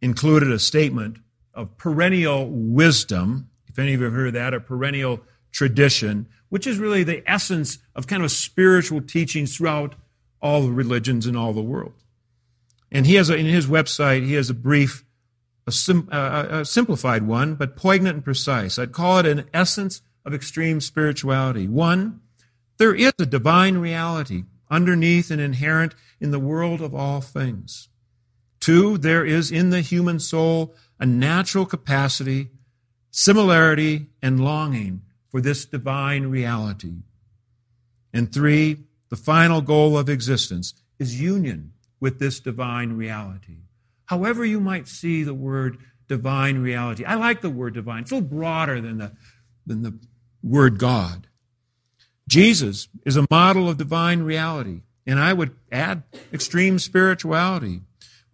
included 0.01 0.53
a 0.53 0.59
statement 0.59 1.19
of 1.53 1.77
perennial 1.77 2.49
wisdom. 2.49 3.51
If 3.67 3.79
any 3.79 3.95
of 3.95 4.01
you 4.01 4.07
have 4.07 4.15
heard 4.15 4.35
that, 4.35 4.55
a 4.55 4.61
perennial 4.61 5.21
tradition, 5.51 6.29
which 6.49 6.67
is 6.67 6.79
really 6.79 7.03
the 7.03 7.29
essence 7.29 7.79
of 7.97 8.07
kind 8.07 8.23
of 8.23 8.31
spiritual 8.31 9.01
teachings 9.01 9.57
throughout 9.57 9.97
all 10.41 10.63
the 10.63 10.71
religions 10.71 11.27
in 11.27 11.35
all 11.35 11.53
the 11.53 11.61
world. 11.61 11.95
And 12.93 13.07
he 13.07 13.17
has 13.17 13.29
a, 13.29 13.37
in 13.37 13.47
his 13.47 13.67
website, 13.67 14.25
he 14.25 14.35
has 14.35 14.49
a 14.49 14.55
brief, 14.55 15.05
a, 15.67 15.73
sim, 15.73 16.09
uh, 16.13 16.47
a 16.51 16.65
simplified 16.65 17.27
one, 17.27 17.57
but 17.57 17.77
poignant 17.77 18.15
and 18.15 18.25
precise. 18.25 18.79
I'd 18.79 18.93
call 18.93 19.19
it 19.19 19.27
an 19.27 19.47
essence 19.53 20.01
of 20.25 20.33
extreme 20.33 20.81
spirituality. 20.81 21.67
One, 21.67 22.21
there 22.79 22.95
is 22.95 23.13
a 23.19 23.27
divine 23.27 23.79
reality 23.79 24.45
underneath 24.71 25.31
and 25.31 25.41
inherent 25.41 25.95
in 26.21 26.31
the 26.31 26.39
world 26.39 26.81
of 26.81 26.95
all 26.95 27.21
things. 27.21 27.89
Two, 28.61 28.99
there 28.99 29.25
is 29.25 29.51
in 29.51 29.71
the 29.71 29.81
human 29.81 30.19
soul 30.19 30.75
a 30.99 31.07
natural 31.07 31.65
capacity, 31.65 32.51
similarity, 33.11 34.09
and 34.21 34.45
longing 34.45 35.03
for 35.31 35.41
this 35.41 35.65
divine 35.65 36.27
reality. 36.27 37.03
And 38.13 38.33
three, 38.33 38.85
the 39.11 39.17
final 39.17 39.61
goal 39.61 39.97
of 39.97 40.09
existence 40.09 40.75
is 40.99 41.21
union 41.21 41.73
with 42.01 42.19
this 42.19 42.41
divine 42.41 42.93
reality. 42.95 43.59
However, 44.07 44.45
you 44.45 44.61
might 44.61 44.89
see 44.89 45.23
the 45.23 45.35
word 45.35 45.79
divine 46.09 46.59
reality. 46.59 47.05
I 47.05 47.15
like 47.15 47.41
the 47.41 47.51
word 47.51 47.75
divine. 47.75 48.03
It's 48.03 48.11
a 48.11 48.17
little 48.17 48.29
broader 48.29 48.81
than 48.81 48.99
the, 48.99 49.13
than 49.67 49.83
the 49.83 49.99
word 50.43 50.79
God. 50.79 51.28
Jesus 52.29 52.89
is 53.07 53.17
a 53.17 53.27
model 53.31 53.71
of 53.71 53.79
divine 53.79 54.21
reality, 54.21 54.83
and 55.07 55.19
I 55.19 55.33
would 55.33 55.57
add 55.73 56.03
extreme 56.31 56.79
spirituality. 56.79 57.81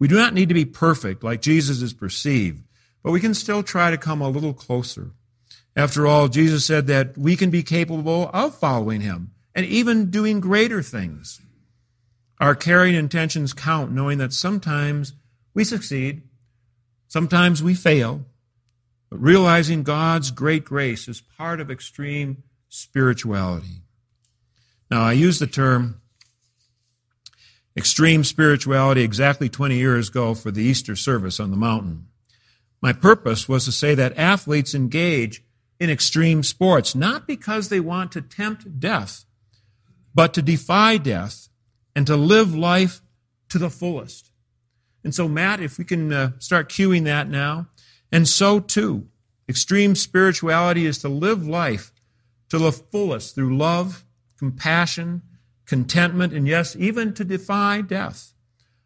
We 0.00 0.08
do 0.08 0.16
not 0.16 0.34
need 0.34 0.48
to 0.48 0.54
be 0.54 0.64
perfect 0.64 1.22
like 1.22 1.40
Jesus 1.40 1.80
is 1.80 1.94
perceived, 1.94 2.64
but 3.04 3.12
we 3.12 3.20
can 3.20 3.34
still 3.34 3.62
try 3.62 3.92
to 3.92 3.96
come 3.96 4.20
a 4.20 4.28
little 4.28 4.52
closer. 4.52 5.12
After 5.76 6.08
all, 6.08 6.26
Jesus 6.26 6.66
said 6.66 6.88
that 6.88 7.16
we 7.16 7.36
can 7.36 7.50
be 7.50 7.62
capable 7.62 8.30
of 8.34 8.58
following 8.58 9.00
him 9.00 9.30
and 9.54 9.64
even 9.64 10.10
doing 10.10 10.40
greater 10.40 10.82
things. 10.82 11.40
Our 12.40 12.56
caring 12.56 12.96
intentions 12.96 13.52
count, 13.52 13.92
knowing 13.92 14.18
that 14.18 14.32
sometimes 14.32 15.12
we 15.54 15.62
succeed, 15.62 16.22
sometimes 17.06 17.62
we 17.62 17.74
fail, 17.74 18.24
but 19.08 19.22
realizing 19.22 19.84
God's 19.84 20.32
great 20.32 20.64
grace 20.64 21.06
is 21.06 21.20
part 21.20 21.60
of 21.60 21.70
extreme 21.70 22.42
spirituality. 22.68 23.83
Now, 24.90 25.02
I 25.02 25.12
used 25.12 25.40
the 25.40 25.46
term 25.46 26.00
extreme 27.76 28.24
spirituality 28.24 29.02
exactly 29.02 29.48
20 29.48 29.76
years 29.76 30.08
ago 30.08 30.34
for 30.34 30.50
the 30.50 30.62
Easter 30.62 30.94
service 30.94 31.40
on 31.40 31.50
the 31.50 31.56
mountain. 31.56 32.06
My 32.80 32.92
purpose 32.92 33.48
was 33.48 33.64
to 33.64 33.72
say 33.72 33.94
that 33.94 34.16
athletes 34.16 34.74
engage 34.74 35.42
in 35.80 35.90
extreme 35.90 36.42
sports, 36.42 36.94
not 36.94 37.26
because 37.26 37.68
they 37.68 37.80
want 37.80 38.12
to 38.12 38.20
tempt 38.20 38.78
death, 38.78 39.24
but 40.14 40.34
to 40.34 40.42
defy 40.42 40.96
death 40.98 41.48
and 41.96 42.06
to 42.06 42.16
live 42.16 42.54
life 42.54 43.00
to 43.48 43.58
the 43.58 43.70
fullest. 43.70 44.30
And 45.02 45.14
so, 45.14 45.28
Matt, 45.28 45.60
if 45.60 45.78
we 45.78 45.84
can 45.84 46.12
uh, 46.12 46.32
start 46.38 46.68
cueing 46.68 47.04
that 47.04 47.28
now. 47.28 47.68
And 48.10 48.28
so, 48.28 48.60
too, 48.60 49.08
extreme 49.48 49.94
spirituality 49.94 50.86
is 50.86 50.98
to 50.98 51.08
live 51.08 51.46
life 51.46 51.92
to 52.48 52.58
the 52.58 52.72
fullest 52.72 53.34
through 53.34 53.56
love, 53.56 54.04
compassion, 54.38 55.22
contentment, 55.66 56.32
and 56.32 56.46
yes, 56.46 56.76
even 56.76 57.14
to 57.14 57.24
defy 57.24 57.80
death. 57.80 58.32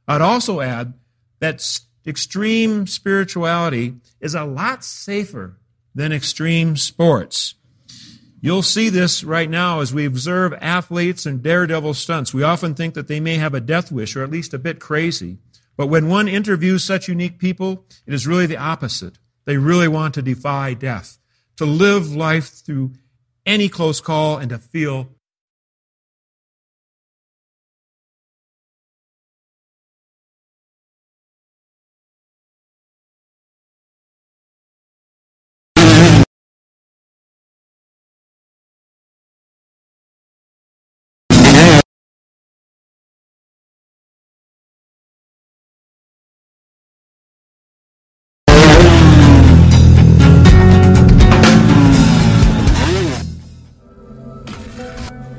I'd 0.07 0.21
also 0.21 0.61
add 0.61 0.95
that 1.40 1.81
extreme 2.07 2.87
spirituality 2.87 3.97
is 4.21 4.35
a 4.35 4.45
lot 4.45 4.85
safer 4.85 5.59
than 5.95 6.12
extreme 6.12 6.76
sports. 6.76 7.55
You'll 8.40 8.62
see 8.62 8.88
this 8.88 9.25
right 9.25 9.50
now 9.50 9.81
as 9.81 9.93
we 9.93 10.05
observe 10.05 10.55
athletes 10.61 11.26
and 11.26 11.43
daredevil 11.43 11.95
stunts. 11.95 12.33
We 12.33 12.45
often 12.45 12.75
think 12.75 12.95
that 12.95 13.09
they 13.09 13.19
may 13.19 13.35
have 13.37 13.52
a 13.52 13.61
death 13.61 13.90
wish 13.90 14.14
or 14.14 14.23
at 14.23 14.31
least 14.31 14.55
a 14.55 14.59
bit 14.59 14.78
crazy. 14.78 15.38
But 15.76 15.88
when 15.88 16.09
one 16.09 16.28
interviews 16.28 16.85
such 16.85 17.09
unique 17.09 17.38
people, 17.38 17.85
it 18.07 18.14
is 18.14 18.26
really 18.26 18.47
the 18.47 18.57
opposite. 18.57 19.19
They 19.45 19.57
really 19.57 19.88
want 19.88 20.14
to 20.14 20.23
defy 20.23 20.75
death, 20.75 21.19
to 21.57 21.64
live 21.64 22.14
life 22.14 22.49
through 22.49 22.93
any 23.45 23.69
close 23.69 24.00
call 24.00 24.37
and 24.37 24.50
to 24.50 24.59
feel 24.59 25.09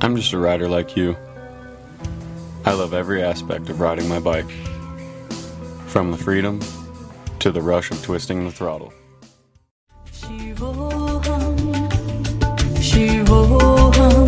I'm 0.10 0.16
just 0.16 0.34
a 0.34 0.40
rider 0.40 0.68
like 0.68 0.98
you. 0.98 1.16
I 2.66 2.74
love 2.74 2.96
every 2.96 3.22
aspect 3.22 3.70
of 3.70 3.80
riding 3.80 4.10
my 4.10 4.20
bike, 4.20 4.50
from 5.86 6.10
the 6.10 6.18
freedom 6.18 6.60
to 7.38 7.52
the 7.52 7.62
rush 7.62 7.92
of 7.92 8.02
twisting 8.02 8.44
the 8.44 8.52
throttle. 8.52 8.92
She 10.12 10.54
will 10.54 11.22
she 12.82 13.22
will. 13.22 14.19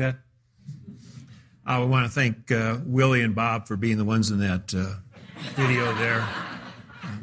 That? 0.00 0.16
I 1.64 1.78
want 1.84 2.06
to 2.06 2.10
thank 2.10 2.50
uh, 2.50 2.78
Willie 2.84 3.22
and 3.22 3.34
Bob 3.34 3.68
for 3.68 3.76
being 3.76 3.98
the 3.98 4.04
ones 4.04 4.30
in 4.30 4.40
that 4.40 4.74
uh, 4.74 4.94
video 5.54 5.94
there. 5.94 6.26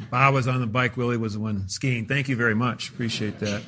Bob 0.09 0.33
was 0.33 0.47
on 0.47 0.61
the 0.61 0.67
bike, 0.67 0.95
Willie 0.95 1.17
was 1.17 1.33
the 1.33 1.39
one 1.39 1.67
skiing. 1.67 2.05
Thank 2.05 2.29
you 2.29 2.35
very 2.35 2.55
much. 2.55 2.89
Appreciate 2.89 3.39
that. 3.39 3.61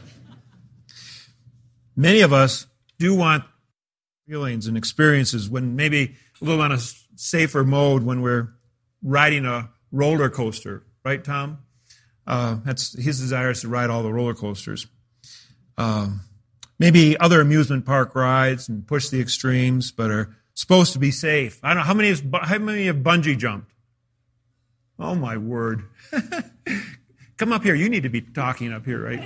Many 1.96 2.22
of 2.22 2.32
us 2.32 2.68
do 2.98 3.14
want 3.16 3.44
feelings 4.28 4.68
and 4.68 4.78
experiences 4.78 5.50
when 5.50 5.76
maybe 5.76 6.16
a 6.42 6.46
little 6.46 6.62
on 6.62 6.72
a 6.72 6.78
safer 7.16 7.66
mode 7.66 8.04
when 8.04 8.22
we're 8.22 8.54
riding 9.04 9.46
a 9.46 9.70
roller 9.92 10.30
coaster, 10.30 10.84
right, 11.04 11.24
Tom? 11.24 11.58
Uh, 12.26 12.58
that's 12.64 12.98
his 12.98 13.20
desire 13.20 13.50
is 13.50 13.62
to 13.62 13.68
ride 13.68 13.90
all 13.90 14.04
the 14.04 14.14
roller 14.14 14.36
coasters. 14.36 14.88
Um, 15.78 16.22
maybe 16.80 17.18
other 17.20 17.42
amusement 17.42 17.86
park 17.86 18.16
rides 18.16 18.68
and 18.68 18.88
push 18.88 19.10
the 19.10 19.22
extremes, 19.22 19.92
but 19.92 20.10
are 20.10 20.36
supposed 20.54 20.94
to 20.94 21.00
be 21.00 21.12
safe. 21.12 21.60
I 21.62 21.70
don't 21.70 21.78
know 21.78 21.84
how 21.84 21.94
many, 21.94 22.10
is, 22.10 22.24
how 22.34 22.58
many 22.58 22.86
have 22.88 22.98
bungee 22.98 23.38
jumped. 23.38 23.72
Oh 24.98 25.16
my 25.16 25.38
word! 25.38 25.84
Come 27.38 27.54
up 27.54 27.64
here. 27.64 27.76
You 27.76 27.88
need 27.88 28.04
to 28.04 28.10
be 28.10 28.22
talking 28.22 28.74
up 28.74 28.86
here, 28.86 29.02
right? 29.02 29.24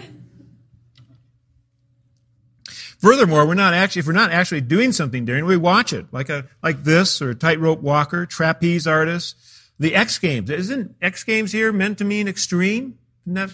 Furthermore, 2.99 3.45
we're 3.45 3.55
not 3.55 3.73
actually 3.73 3.99
if 3.99 4.07
we're 4.07 4.13
not 4.13 4.31
actually 4.31 4.61
doing 4.61 4.91
something 4.91 5.25
daring, 5.25 5.45
we 5.45 5.57
watch 5.57 5.91
it 5.91 6.05
like 6.13 6.29
a 6.29 6.47
like 6.61 6.83
this 6.83 7.21
or 7.21 7.33
tightrope 7.33 7.81
walker, 7.81 8.25
trapeze 8.25 8.87
artist, 8.87 9.35
the 9.79 9.95
X 9.95 10.19
Games. 10.19 10.49
Isn't 10.49 10.95
X 11.01 11.23
Games 11.23 11.51
here 11.51 11.73
meant 11.73 11.97
to 11.97 12.05
mean 12.05 12.27
extreme? 12.27 12.99
That, 13.25 13.49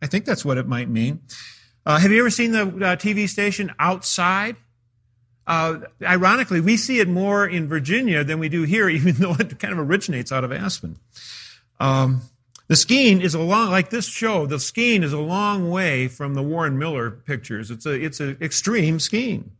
I 0.00 0.06
think 0.06 0.24
that's 0.24 0.44
what 0.44 0.58
it 0.58 0.66
might 0.66 0.88
mean. 0.88 1.20
Uh, 1.86 1.98
have 1.98 2.10
you 2.10 2.20
ever 2.20 2.30
seen 2.30 2.52
the 2.52 2.62
uh, 2.62 2.96
TV 2.96 3.28
station 3.28 3.72
Outside? 3.78 4.56
Uh, 5.46 5.80
ironically, 6.02 6.60
we 6.60 6.76
see 6.76 7.00
it 7.00 7.08
more 7.08 7.46
in 7.46 7.68
Virginia 7.68 8.24
than 8.24 8.38
we 8.38 8.48
do 8.48 8.62
here, 8.62 8.88
even 8.98 9.14
though 9.14 9.34
it 9.34 9.58
kind 9.58 9.72
of 9.72 9.78
originates 9.78 10.32
out 10.32 10.44
of 10.44 10.52
Aspen. 10.52 10.98
Um, 11.78 12.22
the 12.68 12.76
skiing 12.76 13.20
is 13.20 13.34
a 13.34 13.40
long, 13.40 13.70
like 13.70 13.90
this 13.90 14.06
show, 14.06 14.46
the 14.46 14.58
skiing 14.58 15.02
is 15.02 15.12
a 15.12 15.18
long 15.18 15.68
way 15.68 16.08
from 16.08 16.34
the 16.34 16.42
Warren 16.42 16.78
Miller 16.78 17.10
pictures. 17.10 17.70
It's 17.70 17.84
a, 17.84 17.92
it's 17.92 18.20
an 18.20 18.38
extreme 18.40 18.98
skiing. 18.98 19.52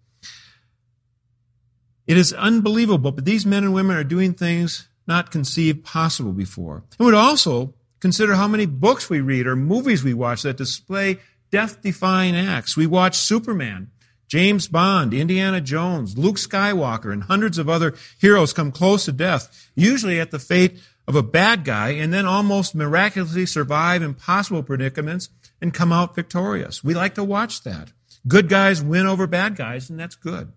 It 2.07 2.17
is 2.17 2.33
unbelievable, 2.33 3.13
but 3.13 3.25
these 3.25 3.45
men 3.45 3.65
and 3.65 3.75
women 3.75 3.97
are 3.97 4.05
doing 4.05 4.33
things 4.33 4.89
not 5.07 5.31
conceived 5.31 5.85
possible 5.85 6.33
before. 6.33 6.83
And 6.99 7.05
would 7.05 7.15
also 7.15 7.75
consider 8.01 8.35
how 8.35 8.49
many 8.49 8.65
books 8.65 9.11
we 9.11 9.21
read 9.21 9.47
or 9.47 9.57
movies 9.57 10.03
we 10.03 10.15
watch 10.15 10.43
that 10.43 10.57
display 10.57 11.19
death 11.55 11.81
defying 11.83 12.35
acts. 12.35 12.77
We 12.77 12.85
watch 12.85 13.15
Superman, 13.17 13.93
James 14.27 14.67
Bond, 14.67 15.15
Indiana 15.15 15.61
Jones, 15.61 16.19
Luke 16.19 16.35
Skywalker, 16.35 17.13
and 17.13 17.23
hundreds 17.23 17.59
of 17.59 17.69
other 17.69 17.95
heroes 18.19 18.53
come 18.53 18.73
close 18.73 19.05
to 19.05 19.13
death, 19.13 19.71
usually 19.77 20.19
at 20.19 20.33
the 20.33 20.41
fate 20.41 20.81
of 21.07 21.15
a 21.15 21.23
bad 21.23 21.65
guy, 21.65 21.91
and 21.91 22.13
then 22.13 22.27
almost 22.27 22.75
miraculously 22.75 23.47
survive 23.47 24.03
impossible 24.03 24.65
predicaments 24.65 25.29
and 25.63 25.73
come 25.73 25.93
out 25.93 26.17
victorious. 26.17 26.83
We 26.83 26.93
like 26.93 27.15
to 27.15 27.23
watch 27.23 27.63
that. 27.63 27.93
Good 28.27 28.49
guys 28.49 28.83
win 28.83 29.07
over 29.07 29.29
bad 29.29 29.55
guys, 29.55 29.89
and 29.89 30.01
that's 30.01 30.17
good. 30.17 30.53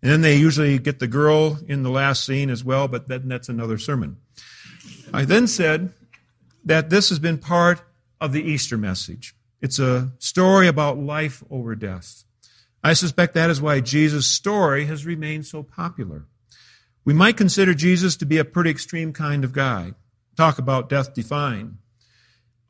And 0.00 0.12
then 0.12 0.20
they 0.20 0.36
usually 0.36 0.78
get 0.78 1.00
the 1.00 1.08
girl 1.08 1.58
in 1.66 1.82
the 1.82 1.90
last 1.90 2.24
scene 2.24 2.48
as 2.48 2.62
well, 2.62 2.86
but 2.86 3.08
then 3.08 3.26
that's 3.26 3.48
another 3.48 3.76
sermon. 3.76 4.18
I 5.12 5.24
then 5.24 5.48
said 5.48 5.92
that 6.64 6.90
this 6.90 7.08
has 7.08 7.18
been 7.18 7.38
part 7.38 7.82
of 8.20 8.32
the 8.32 8.42
Easter 8.44 8.78
message. 8.78 9.34
It's 9.60 9.78
a 9.78 10.12
story 10.18 10.68
about 10.68 10.98
life 10.98 11.42
over 11.50 11.74
death. 11.74 12.24
I 12.82 12.92
suspect 12.92 13.34
that 13.34 13.50
is 13.50 13.60
why 13.60 13.80
Jesus' 13.80 14.26
story 14.26 14.86
has 14.86 15.04
remained 15.04 15.46
so 15.46 15.62
popular. 15.62 16.26
We 17.04 17.12
might 17.12 17.36
consider 17.36 17.74
Jesus 17.74 18.16
to 18.16 18.26
be 18.26 18.38
a 18.38 18.44
pretty 18.44 18.70
extreme 18.70 19.12
kind 19.12 19.42
of 19.42 19.52
guy. 19.52 19.94
Talk 20.36 20.58
about 20.58 20.88
death 20.88 21.14
defying. 21.14 21.78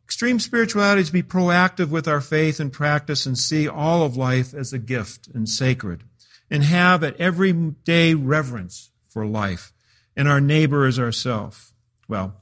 Extreme 0.05 0.41
spirituality 0.41 1.03
is 1.03 1.09
to 1.09 1.13
be 1.13 1.23
proactive 1.23 1.91
with 1.91 2.09
our 2.09 2.23
faith 2.23 2.61
and 2.61 2.73
practice 2.73 3.27
and 3.27 3.37
see 3.37 3.69
all 3.69 4.05
of 4.05 4.17
life 4.17 4.55
as 4.55 4.73
a 4.73 4.79
gift 4.79 5.29
and 5.35 5.47
sacred, 5.47 6.05
and 6.51 6.63
have 6.63 7.05
at 7.05 7.21
every 7.21 7.53
day 7.53 8.15
reverence 8.15 8.91
for 9.07 9.27
life 9.27 9.75
and 10.17 10.27
our 10.27 10.41
neighbor 10.41 10.87
as 10.87 10.99
ourself. 10.99 11.75
Well, 12.09 12.41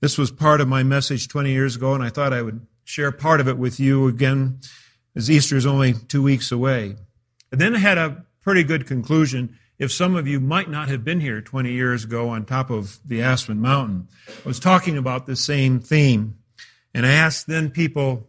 this 0.00 0.18
was 0.18 0.30
part 0.30 0.60
of 0.60 0.68
my 0.68 0.82
message 0.82 1.28
20 1.28 1.50
years 1.50 1.76
ago, 1.76 1.94
and 1.94 2.04
I 2.04 2.10
thought 2.10 2.34
I 2.34 2.42
would 2.42 2.66
share 2.90 3.12
part 3.12 3.40
of 3.40 3.46
it 3.46 3.56
with 3.56 3.78
you 3.78 4.08
again 4.08 4.58
as 5.14 5.30
Easter 5.30 5.56
is 5.56 5.64
only 5.64 5.92
two 5.92 6.22
weeks 6.22 6.50
away. 6.50 6.96
And 7.52 7.60
then 7.60 7.76
I 7.76 7.78
had 7.78 7.98
a 7.98 8.24
pretty 8.42 8.64
good 8.64 8.86
conclusion. 8.86 9.56
If 9.78 9.92
some 9.92 10.16
of 10.16 10.26
you 10.26 10.40
might 10.40 10.68
not 10.68 10.88
have 10.88 11.04
been 11.04 11.20
here 11.20 11.40
20 11.40 11.70
years 11.70 12.02
ago 12.04 12.28
on 12.30 12.44
top 12.44 12.68
of 12.68 12.98
the 13.04 13.22
Aspen 13.22 13.60
Mountain, 13.60 14.08
I 14.28 14.48
was 14.48 14.58
talking 14.58 14.98
about 14.98 15.26
the 15.26 15.36
same 15.36 15.78
theme. 15.78 16.36
And 16.92 17.06
I 17.06 17.12
asked 17.12 17.46
then 17.46 17.70
people 17.70 18.28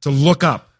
to 0.00 0.10
look 0.10 0.42
up. 0.42 0.70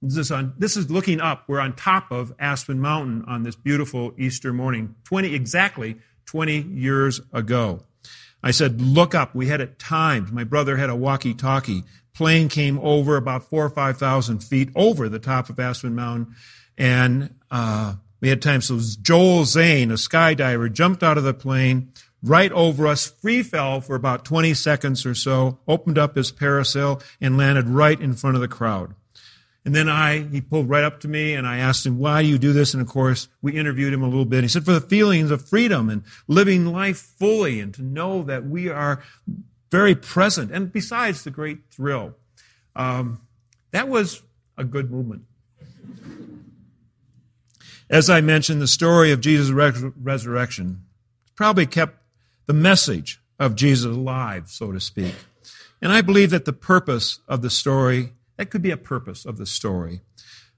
This 0.00 0.16
is, 0.16 0.32
on, 0.32 0.54
this 0.56 0.76
is 0.76 0.90
looking 0.90 1.20
up. 1.20 1.44
We're 1.46 1.60
on 1.60 1.74
top 1.76 2.10
of 2.10 2.32
Aspen 2.38 2.80
Mountain 2.80 3.24
on 3.26 3.42
this 3.42 3.56
beautiful 3.56 4.14
Easter 4.16 4.52
morning, 4.52 4.94
20, 5.04 5.34
exactly 5.34 5.96
20 6.24 6.58
years 6.62 7.20
ago. 7.34 7.82
I 8.42 8.50
said, 8.52 8.80
look 8.80 9.14
up. 9.14 9.34
We 9.34 9.48
had 9.48 9.60
it 9.60 9.78
timed. 9.78 10.32
My 10.32 10.44
brother 10.44 10.76
had 10.76 10.90
a 10.90 10.96
walkie 10.96 11.34
talkie. 11.34 11.84
Plane 12.14 12.48
came 12.48 12.78
over 12.80 13.16
about 13.16 13.48
four 13.48 13.64
or 13.64 13.70
5,000 13.70 14.42
feet 14.42 14.70
over 14.74 15.08
the 15.08 15.18
top 15.18 15.50
of 15.50 15.58
Aspen 15.58 15.94
Mountain. 15.94 16.34
And 16.76 17.34
uh, 17.50 17.94
we 18.20 18.28
had 18.28 18.42
time. 18.42 18.60
So 18.60 18.78
Joel 19.02 19.44
Zane, 19.44 19.90
a 19.90 19.94
skydiver, 19.94 20.72
jumped 20.72 21.02
out 21.02 21.18
of 21.18 21.24
the 21.24 21.34
plane 21.34 21.92
right 22.22 22.50
over 22.52 22.86
us, 22.86 23.06
free 23.06 23.42
fell 23.42 23.80
for 23.80 23.94
about 23.94 24.24
20 24.24 24.54
seconds 24.54 25.06
or 25.06 25.14
so, 25.14 25.58
opened 25.68 25.98
up 25.98 26.16
his 26.16 26.32
parasail, 26.32 27.02
and 27.20 27.36
landed 27.36 27.68
right 27.68 28.00
in 28.00 28.14
front 28.14 28.36
of 28.36 28.40
the 28.40 28.48
crowd. 28.48 28.94
And 29.68 29.74
then 29.74 29.90
I, 29.90 30.20
he 30.20 30.40
pulled 30.40 30.70
right 30.70 30.82
up 30.82 31.00
to 31.00 31.08
me 31.08 31.34
and 31.34 31.46
I 31.46 31.58
asked 31.58 31.84
him, 31.84 31.98
why 31.98 32.22
do 32.22 32.28
you 32.28 32.38
do 32.38 32.54
this? 32.54 32.72
And 32.72 32.80
of 32.80 32.88
course, 32.88 33.28
we 33.42 33.52
interviewed 33.52 33.92
him 33.92 34.02
a 34.02 34.08
little 34.08 34.24
bit. 34.24 34.42
He 34.42 34.48
said, 34.48 34.64
for 34.64 34.72
the 34.72 34.80
feelings 34.80 35.30
of 35.30 35.46
freedom 35.46 35.90
and 35.90 36.04
living 36.26 36.64
life 36.64 36.96
fully 36.96 37.60
and 37.60 37.74
to 37.74 37.82
know 37.82 38.22
that 38.22 38.46
we 38.46 38.70
are 38.70 39.02
very 39.70 39.94
present. 39.94 40.50
And 40.52 40.72
besides 40.72 41.22
the 41.22 41.30
great 41.30 41.70
thrill, 41.70 42.14
um, 42.76 43.20
that 43.72 43.88
was 43.90 44.22
a 44.56 44.64
good 44.64 44.90
movement. 44.90 45.24
As 47.90 48.08
I 48.08 48.22
mentioned, 48.22 48.62
the 48.62 48.66
story 48.66 49.12
of 49.12 49.20
Jesus' 49.20 49.50
resurrection 49.50 50.82
probably 51.34 51.66
kept 51.66 52.02
the 52.46 52.54
message 52.54 53.20
of 53.38 53.54
Jesus 53.54 53.84
alive, 53.84 54.48
so 54.48 54.72
to 54.72 54.80
speak. 54.80 55.14
And 55.82 55.92
I 55.92 56.00
believe 56.00 56.30
that 56.30 56.46
the 56.46 56.54
purpose 56.54 57.18
of 57.28 57.42
the 57.42 57.50
story 57.50 58.14
that 58.38 58.50
could 58.50 58.62
be 58.62 58.70
a 58.70 58.76
purpose 58.78 59.26
of 59.26 59.36
the 59.36 59.44
story. 59.44 60.00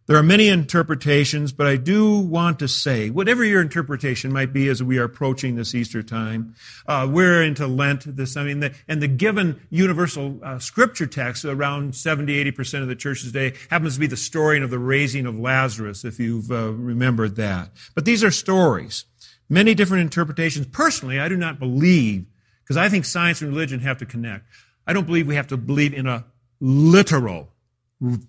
There 0.07 0.19
are 0.19 0.25
many 0.25 0.49
interpretations, 0.49 1.53
but 1.53 1.69
I 1.69 1.77
do 1.77 2.19
want 2.19 2.59
to 2.59 2.67
say, 2.67 3.11
whatever 3.11 3.45
your 3.45 3.61
interpretation 3.61 4.33
might 4.33 4.53
be 4.53 4.67
as 4.69 4.83
we 4.83 4.99
are 4.99 5.05
approaching 5.05 5.55
this 5.55 5.73
Easter 5.73 6.03
time, 6.03 6.57
uh, 6.89 7.09
we're 7.09 7.45
into 7.45 7.69
Lent. 7.69 8.17
This, 8.17 8.37
I 8.37 8.43
mean, 8.43 8.59
the, 8.59 8.75
and 8.89 9.01
the 9.01 9.07
given 9.07 9.61
universal 9.71 10.41
uh, 10.43 10.59
scripture 10.59 11.07
text, 11.07 11.45
around 11.45 11.95
70, 11.95 12.45
80% 12.51 12.83
of 12.83 12.89
the 12.89 12.97
church 12.97 13.23
today, 13.23 13.55
happens 13.71 13.95
to 13.95 14.01
be 14.01 14.09
the 14.09 14.17
story 14.17 14.61
of 14.61 14.71
the 14.71 14.81
raising 14.81 15.27
of 15.27 15.39
Lazarus, 15.39 16.05
if 16.05 16.19
you've 16.19 16.51
uh, 16.51 16.73
remembered 16.73 17.37
that. 17.37 17.71
But 17.95 18.05
these 18.05 18.25
are 18.25 18.33
stories. 18.33 19.05
Many 19.49 19.75
different 19.77 20.03
interpretations. 20.03 20.67
Personally, 20.67 21.21
I 21.21 21.29
do 21.29 21.37
not 21.37 21.61
believe, 21.61 22.27
because 22.65 22.77
I 22.77 22.89
think 22.89 23.05
science 23.05 23.43
and 23.43 23.51
religion 23.51 23.79
have 23.79 23.99
to 23.99 24.07
connect. 24.07 24.47
I 24.89 24.93
don't 24.93 25.07
believe 25.07 25.29
we 25.29 25.37
have 25.37 25.47
to 25.49 25.57
believe 25.57 25.95
in 25.95 26.09
a 26.09 26.25
literal 26.61 27.50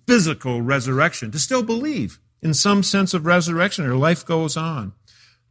physical 0.06 0.62
resurrection, 0.62 1.30
to 1.30 1.38
still 1.38 1.62
believe 1.62 2.18
in 2.42 2.54
some 2.54 2.82
sense 2.82 3.14
of 3.14 3.26
resurrection 3.26 3.86
or 3.86 3.94
life 3.94 4.24
goes 4.26 4.56
on. 4.56 4.92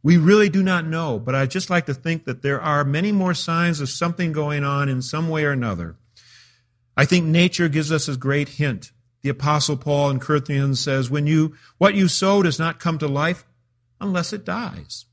We 0.02 0.16
really 0.16 0.48
do 0.48 0.62
not 0.62 0.86
know, 0.86 1.18
but 1.18 1.34
I 1.34 1.46
just 1.46 1.70
like 1.70 1.86
to 1.86 1.94
think 1.94 2.24
that 2.24 2.42
there 2.42 2.60
are 2.60 2.84
many 2.84 3.12
more 3.12 3.34
signs 3.34 3.80
of 3.80 3.88
something 3.88 4.32
going 4.32 4.64
on 4.64 4.88
in 4.88 5.00
some 5.00 5.28
way 5.28 5.44
or 5.44 5.52
another. 5.52 5.96
I 6.96 7.04
think 7.04 7.24
nature 7.24 7.68
gives 7.68 7.92
us 7.92 8.08
a 8.08 8.16
great 8.16 8.50
hint. 8.50 8.90
The 9.22 9.30
apostle 9.30 9.76
Paul 9.76 10.10
in 10.10 10.18
Corinthians 10.18 10.80
says, 10.80 11.08
when 11.08 11.26
you, 11.26 11.54
what 11.78 11.94
you 11.94 12.08
sow 12.08 12.42
does 12.42 12.58
not 12.58 12.80
come 12.80 12.98
to 12.98 13.06
life 13.06 13.44
unless 14.00 14.32
it 14.32 14.44
dies. 14.44 15.06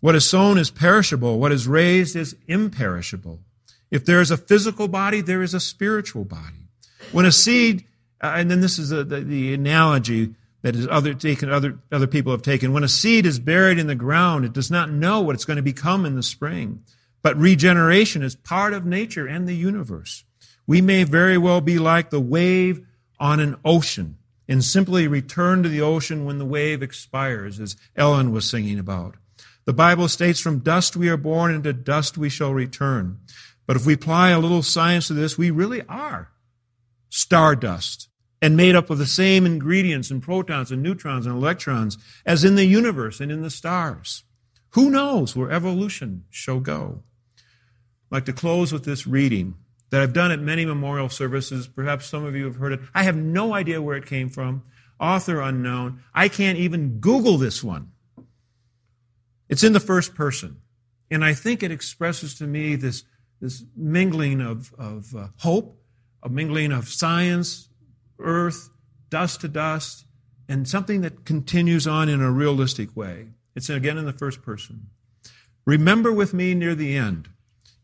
What 0.00 0.14
is 0.14 0.28
sown 0.28 0.58
is 0.58 0.70
perishable. 0.70 1.38
What 1.38 1.52
is 1.52 1.68
raised 1.68 2.16
is 2.16 2.36
imperishable. 2.48 3.40
If 3.90 4.04
there 4.04 4.20
is 4.20 4.30
a 4.30 4.36
physical 4.36 4.88
body, 4.88 5.20
there 5.20 5.42
is 5.42 5.54
a 5.54 5.60
spiritual 5.60 6.24
body. 6.24 6.68
When 7.12 7.26
a 7.26 7.32
seed 7.32 7.84
uh, 8.24 8.36
and 8.36 8.50
then 8.50 8.62
this 8.62 8.78
is 8.78 8.90
a, 8.90 9.04
the, 9.04 9.20
the, 9.20 9.52
analogy 9.52 10.34
that 10.62 10.74
is 10.74 10.88
other 10.90 11.12
taken 11.12 11.50
other 11.50 11.78
other 11.92 12.06
people 12.06 12.32
have 12.32 12.40
taken. 12.40 12.72
When 12.72 12.82
a 12.82 12.88
seed 12.88 13.26
is 13.26 13.38
buried 13.38 13.78
in 13.78 13.86
the 13.86 13.94
ground, 13.94 14.46
it 14.46 14.54
does 14.54 14.70
not 14.70 14.90
know 14.90 15.20
what 15.20 15.34
it's 15.34 15.44
going 15.44 15.58
to 15.58 15.62
become 15.62 16.06
in 16.06 16.14
the 16.14 16.22
spring. 16.22 16.82
But 17.22 17.36
regeneration 17.36 18.22
is 18.22 18.34
part 18.34 18.72
of 18.72 18.86
nature 18.86 19.26
and 19.26 19.46
the 19.46 19.54
universe. 19.54 20.24
We 20.66 20.80
may 20.80 21.04
very 21.04 21.36
well 21.36 21.60
be 21.60 21.78
like 21.78 22.08
the 22.08 22.20
wave 22.20 22.86
on 23.20 23.40
an 23.40 23.56
ocean 23.62 24.16
and 24.48 24.64
simply 24.64 25.06
return 25.06 25.62
to 25.62 25.68
the 25.68 25.82
ocean 25.82 26.24
when 26.24 26.38
the 26.38 26.46
wave 26.46 26.82
expires, 26.82 27.60
as 27.60 27.76
Ellen 27.94 28.32
was 28.32 28.48
singing 28.48 28.78
about. 28.78 29.16
The 29.66 29.74
Bible 29.74 30.08
states, 30.08 30.40
from 30.40 30.60
dust 30.60 30.96
we 30.96 31.10
are 31.10 31.18
born, 31.18 31.54
and 31.54 31.64
to 31.64 31.74
dust 31.74 32.16
we 32.16 32.30
shall 32.30 32.54
return. 32.54 33.20
But 33.66 33.76
if 33.76 33.84
we 33.84 33.92
apply 33.92 34.30
a 34.30 34.38
little 34.38 34.62
science 34.62 35.08
to 35.08 35.14
this, 35.14 35.36
we 35.36 35.50
really 35.50 35.82
are 35.88 36.30
stardust 37.10 38.08
and 38.42 38.56
made 38.56 38.74
up 38.74 38.90
of 38.90 38.98
the 38.98 39.06
same 39.06 39.46
ingredients 39.46 40.10
and 40.10 40.22
protons 40.22 40.70
and 40.70 40.82
neutrons 40.82 41.26
and 41.26 41.34
electrons 41.34 41.98
as 42.26 42.44
in 42.44 42.56
the 42.56 42.66
universe 42.66 43.20
and 43.20 43.32
in 43.32 43.42
the 43.42 43.50
stars. 43.50 44.24
Who 44.70 44.90
knows 44.90 45.36
where 45.36 45.50
evolution 45.50 46.24
shall 46.30 46.60
go? 46.60 47.02
I'd 47.36 48.16
like 48.16 48.24
to 48.26 48.32
close 48.32 48.72
with 48.72 48.84
this 48.84 49.06
reading 49.06 49.54
that 49.90 50.02
I've 50.02 50.12
done 50.12 50.32
at 50.32 50.40
many 50.40 50.64
memorial 50.64 51.08
services. 51.08 51.68
Perhaps 51.68 52.06
some 52.06 52.24
of 52.24 52.34
you 52.34 52.44
have 52.44 52.56
heard 52.56 52.72
it. 52.72 52.80
I 52.94 53.04
have 53.04 53.16
no 53.16 53.54
idea 53.54 53.80
where 53.80 53.96
it 53.96 54.06
came 54.06 54.28
from. 54.28 54.64
Author 54.98 55.40
unknown. 55.40 56.02
I 56.12 56.28
can't 56.28 56.58
even 56.58 56.98
Google 56.98 57.38
this 57.38 57.62
one. 57.62 57.92
It's 59.48 59.62
in 59.62 59.72
the 59.72 59.80
first 59.80 60.14
person. 60.14 60.60
And 61.10 61.24
I 61.24 61.34
think 61.34 61.62
it 61.62 61.70
expresses 61.70 62.34
to 62.36 62.46
me 62.46 62.74
this, 62.74 63.04
this 63.40 63.64
mingling 63.76 64.40
of, 64.40 64.74
of 64.76 65.14
uh, 65.14 65.28
hope, 65.38 65.80
a 66.22 66.28
mingling 66.28 66.72
of 66.72 66.88
science, 66.88 67.68
earth, 68.18 68.70
dust 69.10 69.40
to 69.42 69.48
dust, 69.48 70.04
and 70.48 70.68
something 70.68 71.00
that 71.00 71.24
continues 71.24 71.86
on 71.86 72.08
in 72.08 72.20
a 72.20 72.30
realistic 72.30 72.94
way. 72.96 73.28
It's 73.54 73.68
again 73.68 73.98
in 73.98 74.04
the 74.04 74.12
first 74.12 74.42
person. 74.42 74.88
Remember 75.64 76.12
with 76.12 76.34
me 76.34 76.54
near 76.54 76.74
the 76.74 76.96
end, 76.96 77.28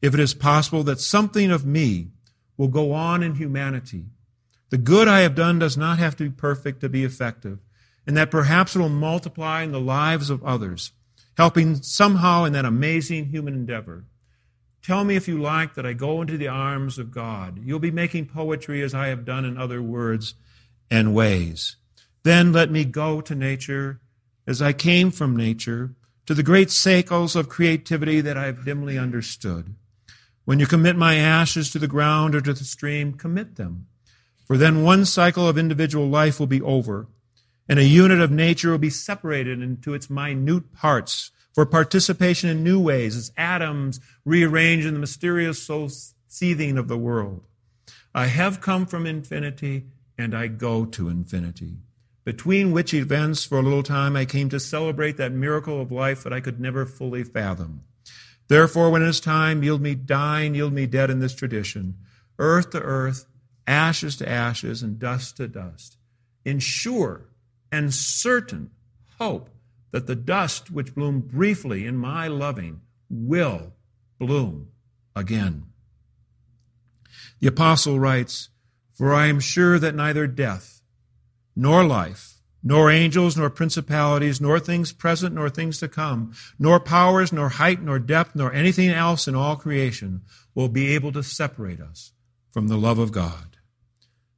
if 0.03 0.14
it 0.14 0.21
is 0.21 0.35
possible, 0.35 0.83
that 0.85 1.01
something 1.01 1.51
of 1.51 1.64
me 1.64 2.09
will 2.57 2.69
go 2.69 2.93
on 2.93 3.23
in 3.23 3.37
humanity. 3.37 4.05
The 4.71 4.79
good 4.79 5.09
I 5.09 5.21
have 5.21 5.35
done 5.35 5.59
does 5.59 5.77
not 5.77 5.99
have 5.99 6.16
to 6.16 6.25
be 6.25 6.31
perfect 6.31 6.81
to 6.81 6.88
be 6.88 7.05
effective, 7.05 7.59
and 8.07 8.16
that 8.16 8.31
perhaps 8.31 8.77
it 8.77 8.81
will 8.81 8.88
multiply 8.88 9.62
in 9.62 9.73
the 9.73 9.81
lives 9.81 10.31
of 10.31 10.45
others, 10.45 10.93
helping 11.37 11.77
somehow 11.77 12.45
in 12.45 12.53
that 12.53 12.64
amazing 12.64 13.27
human 13.27 13.55
endeavor. 13.55 14.05
Tell 14.83 15.05
me 15.05 15.16
if 15.16 15.29
you 15.29 15.40
like 15.40 15.75
that 15.75 15.87
I 15.87 15.93
go 15.93 16.21
into 16.21 16.38
the 16.38 16.49
arms 16.49 16.99
of 16.99 17.11
God. 17.11 17.61
You'll 17.62 17.79
be 17.79 17.90
making 17.90 18.27
poetry 18.27 18.83
as 18.83 18.95
I 18.95 19.09
have 19.09 19.25
done 19.25 19.45
in 19.45 19.59
other 19.59 19.83
words 19.83 20.35
and 20.90 21.14
ways. 21.14 21.77
Then 22.23 22.53
let 22.53 22.71
me 22.71 22.85
go 22.85 23.21
to 23.21 23.35
nature 23.35 24.01
as 24.47 24.61
I 24.61 24.73
came 24.73 25.12
from 25.12 25.37
nature, 25.37 25.95
to 26.27 26.35
the 26.35 26.43
great 26.43 26.71
cycles 26.71 27.37
of 27.37 27.49
creativity 27.49 28.21
that 28.21 28.37
I 28.37 28.47
have 28.47 28.64
dimly 28.64 28.99
understood. 28.99 29.77
When 30.45 30.59
you 30.59 30.66
commit 30.66 30.97
my 30.97 31.14
ashes 31.14 31.71
to 31.71 31.79
the 31.79 31.87
ground 31.87 32.35
or 32.35 32.40
to 32.40 32.53
the 32.53 32.64
stream, 32.64 33.12
commit 33.12 33.57
them. 33.57 33.87
For 34.47 34.57
then 34.57 34.83
one 34.83 35.05
cycle 35.05 35.47
of 35.47 35.57
individual 35.57 36.09
life 36.09 36.40
will 36.40 36.49
be 36.49 36.61
over, 36.62 37.07
and 37.69 37.79
a 37.79 37.85
unit 37.85 38.21
of 38.21 38.33
nature 38.33 38.73
will 38.73 38.79
be 38.79 38.90
separated 38.90 39.62
into 39.62 39.95
its 39.95 40.11
minute 40.11 40.73
parts 40.73 41.31
for 41.55 41.67
participation 41.67 42.49
in 42.49 42.65
new 42.65 42.81
ways 42.81 43.17
as 43.17 43.33
atoms 43.37 44.01
rearrange 44.25 44.85
in 44.85 44.95
the 44.95 45.01
mysterious 45.01 45.63
soul 45.63 45.91
seething 46.27 46.79
of 46.79 46.89
the 46.89 46.99
world. 46.99 47.45
I 48.15 48.27
have 48.27 48.61
come 48.61 48.87
from 48.87 49.07
infinity 49.07 49.87
and 50.17 50.35
I 50.35 50.49
go 50.49 50.85
to 50.85 51.09
infinity. 51.09 51.79
Between 52.25 52.73
which 52.73 52.93
events, 52.93 53.45
for 53.45 53.59
a 53.59 53.63
little 53.63 53.83
time, 53.83 54.15
I 54.15 54.25
came 54.25 54.49
to 54.51 54.61
celebrate 54.61 55.17
that 55.17 55.33
miracle 55.33 55.81
of 55.81 55.91
life 55.91 56.23
that 56.23 56.33
I 56.33 56.41
could 56.41 56.61
never 56.61 56.85
fully 56.85 57.25
fathom. 57.25 57.85
Therefore, 58.49 58.91
when 58.91 59.03
it 59.03 59.09
is 59.09 59.21
time, 59.21 59.63
yield 59.63 59.81
me 59.81 59.95
dying, 59.95 60.55
yield 60.55 60.73
me 60.73 60.87
dead 60.87 61.09
in 61.09 61.21
this 61.21 61.35
tradition, 61.35 61.97
earth 62.39 62.71
to 62.71 62.81
earth, 62.81 63.27
ashes 63.67 64.17
to 64.17 64.29
ashes, 64.29 64.83
and 64.83 64.99
dust 64.99 65.39
to 65.39 65.49
dust. 65.49 65.97
Ensure 66.45 67.27
and 67.73 67.95
certain 67.95 68.71
hope 69.19 69.49
that 69.92 70.07
the 70.07 70.16
dust 70.16 70.70
which 70.70 70.94
bloomed 70.94 71.29
briefly 71.29 71.87
in 71.87 71.96
my 71.96 72.29
loving 72.29 72.81
will 73.09 73.72
bloom 74.18 74.68
again. 75.16 75.64
The 77.40 77.48
apostle 77.48 77.98
writes, 77.98 78.50
For 78.92 79.12
I 79.12 79.26
am 79.26 79.40
sure 79.40 79.79
that 79.79 79.94
neither 79.94 80.26
death, 80.26 80.83
nor 81.57 81.85
life, 81.85 82.40
nor 82.62 82.90
angels, 82.90 83.37
nor 83.37 83.48
principalities, 83.50 84.40
nor 84.40 84.61
things 84.61 84.92
present, 84.92 85.35
nor 85.35 85.48
things 85.48 85.79
to 85.79 85.88
come, 85.88 86.33
nor 86.59 86.79
powers, 86.79 87.33
nor 87.33 87.48
height, 87.48 87.83
nor 87.83 87.98
depth, 87.98 88.37
nor 88.37 88.53
anything 88.53 88.90
else 88.90 89.26
in 89.26 89.35
all 89.35 89.57
creation 89.57 90.20
will 90.55 90.68
be 90.68 90.94
able 90.94 91.12
to 91.12 91.22
separate 91.22 91.81
us 91.81 92.12
from 92.53 92.68
the 92.68 92.76
love 92.76 92.98
of 92.98 93.12
God. 93.12 93.57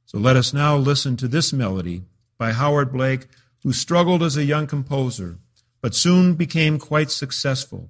So 0.05 0.17
let 0.17 0.35
us 0.35 0.53
now 0.53 0.77
listen 0.77 1.17
to 1.17 1.27
this 1.27 1.51
melody 1.51 2.03
by 2.37 2.53
Howard 2.53 2.93
Blake, 2.93 3.27
who 3.63 3.73
struggled 3.73 4.23
as 4.23 4.37
a 4.37 4.43
young 4.43 4.67
composer, 4.67 5.39
but 5.83 5.93
soon 5.93 6.33
became 6.35 6.79
quite 6.79 7.11
successful. 7.11 7.89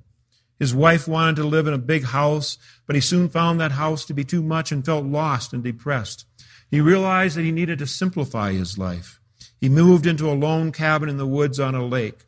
His 0.57 0.73
wife 0.73 1.07
wanted 1.07 1.35
to 1.35 1.43
live 1.43 1.67
in 1.67 1.75
a 1.75 1.77
big 1.77 2.05
house, 2.05 2.57
but 2.87 2.95
he 2.95 3.01
soon 3.01 3.29
found 3.29 3.59
that 3.59 3.73
house 3.73 4.03
to 4.05 4.15
be 4.15 4.23
too 4.23 4.41
much 4.41 4.71
and 4.71 4.83
felt 4.83 5.05
lost 5.05 5.53
and 5.53 5.63
depressed. 5.63 6.25
He 6.71 6.81
realized 6.81 7.37
that 7.37 7.43
he 7.43 7.51
needed 7.51 7.77
to 7.77 7.85
simplify 7.85 8.51
his 8.51 8.79
life. 8.79 9.19
He 9.61 9.69
moved 9.69 10.07
into 10.07 10.27
a 10.27 10.33
lone 10.33 10.71
cabin 10.71 11.07
in 11.07 11.17
the 11.17 11.27
woods 11.27 11.59
on 11.59 11.75
a 11.75 11.85
lake. 11.85 12.25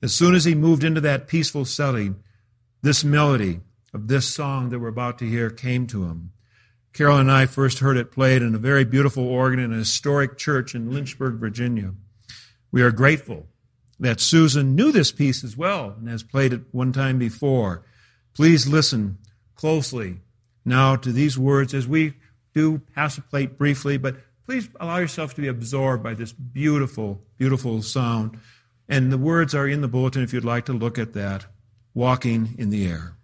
As 0.00 0.14
soon 0.14 0.32
as 0.32 0.44
he 0.44 0.54
moved 0.54 0.84
into 0.84 1.00
that 1.00 1.26
peaceful 1.26 1.64
setting, 1.64 2.22
this 2.82 3.02
melody 3.02 3.62
of 3.92 4.06
this 4.06 4.28
song 4.28 4.68
that 4.68 4.78
we're 4.78 4.86
about 4.86 5.18
to 5.18 5.28
hear 5.28 5.50
came 5.50 5.88
to 5.88 6.04
him. 6.04 6.30
Carol 6.92 7.18
and 7.18 7.32
I 7.32 7.46
first 7.46 7.80
heard 7.80 7.96
it 7.96 8.12
played 8.12 8.42
in 8.42 8.54
a 8.54 8.58
very 8.58 8.84
beautiful 8.84 9.26
organ 9.26 9.58
in 9.58 9.72
a 9.72 9.78
historic 9.78 10.38
church 10.38 10.72
in 10.72 10.92
Lynchburg, 10.92 11.40
Virginia. 11.40 11.94
We 12.70 12.82
are 12.82 12.92
grateful 12.92 13.48
that 14.00 14.18
Susan 14.18 14.74
knew 14.74 14.90
this 14.90 15.12
piece 15.12 15.44
as 15.44 15.56
well 15.56 15.94
and 15.98 16.08
has 16.08 16.22
played 16.22 16.52
it 16.52 16.62
one 16.72 16.92
time 16.92 17.18
before. 17.18 17.84
Please 18.34 18.66
listen 18.66 19.18
closely 19.54 20.20
now 20.64 20.96
to 20.96 21.12
these 21.12 21.38
words 21.38 21.74
as 21.74 21.86
we 21.86 22.14
do 22.54 22.78
pass 22.94 23.18
a 23.18 23.22
plate 23.22 23.58
briefly, 23.58 23.98
but 23.98 24.16
please 24.46 24.68
allow 24.80 24.96
yourself 24.96 25.34
to 25.34 25.42
be 25.42 25.48
absorbed 25.48 26.02
by 26.02 26.14
this 26.14 26.32
beautiful, 26.32 27.22
beautiful 27.36 27.82
sound. 27.82 28.38
And 28.88 29.12
the 29.12 29.18
words 29.18 29.54
are 29.54 29.68
in 29.68 29.82
the 29.82 29.88
bulletin 29.88 30.22
if 30.22 30.32
you'd 30.32 30.44
like 30.44 30.64
to 30.64 30.72
look 30.72 30.98
at 30.98 31.12
that. 31.12 31.46
Walking 31.92 32.54
in 32.58 32.70
the 32.70 32.86
air. 32.86 33.16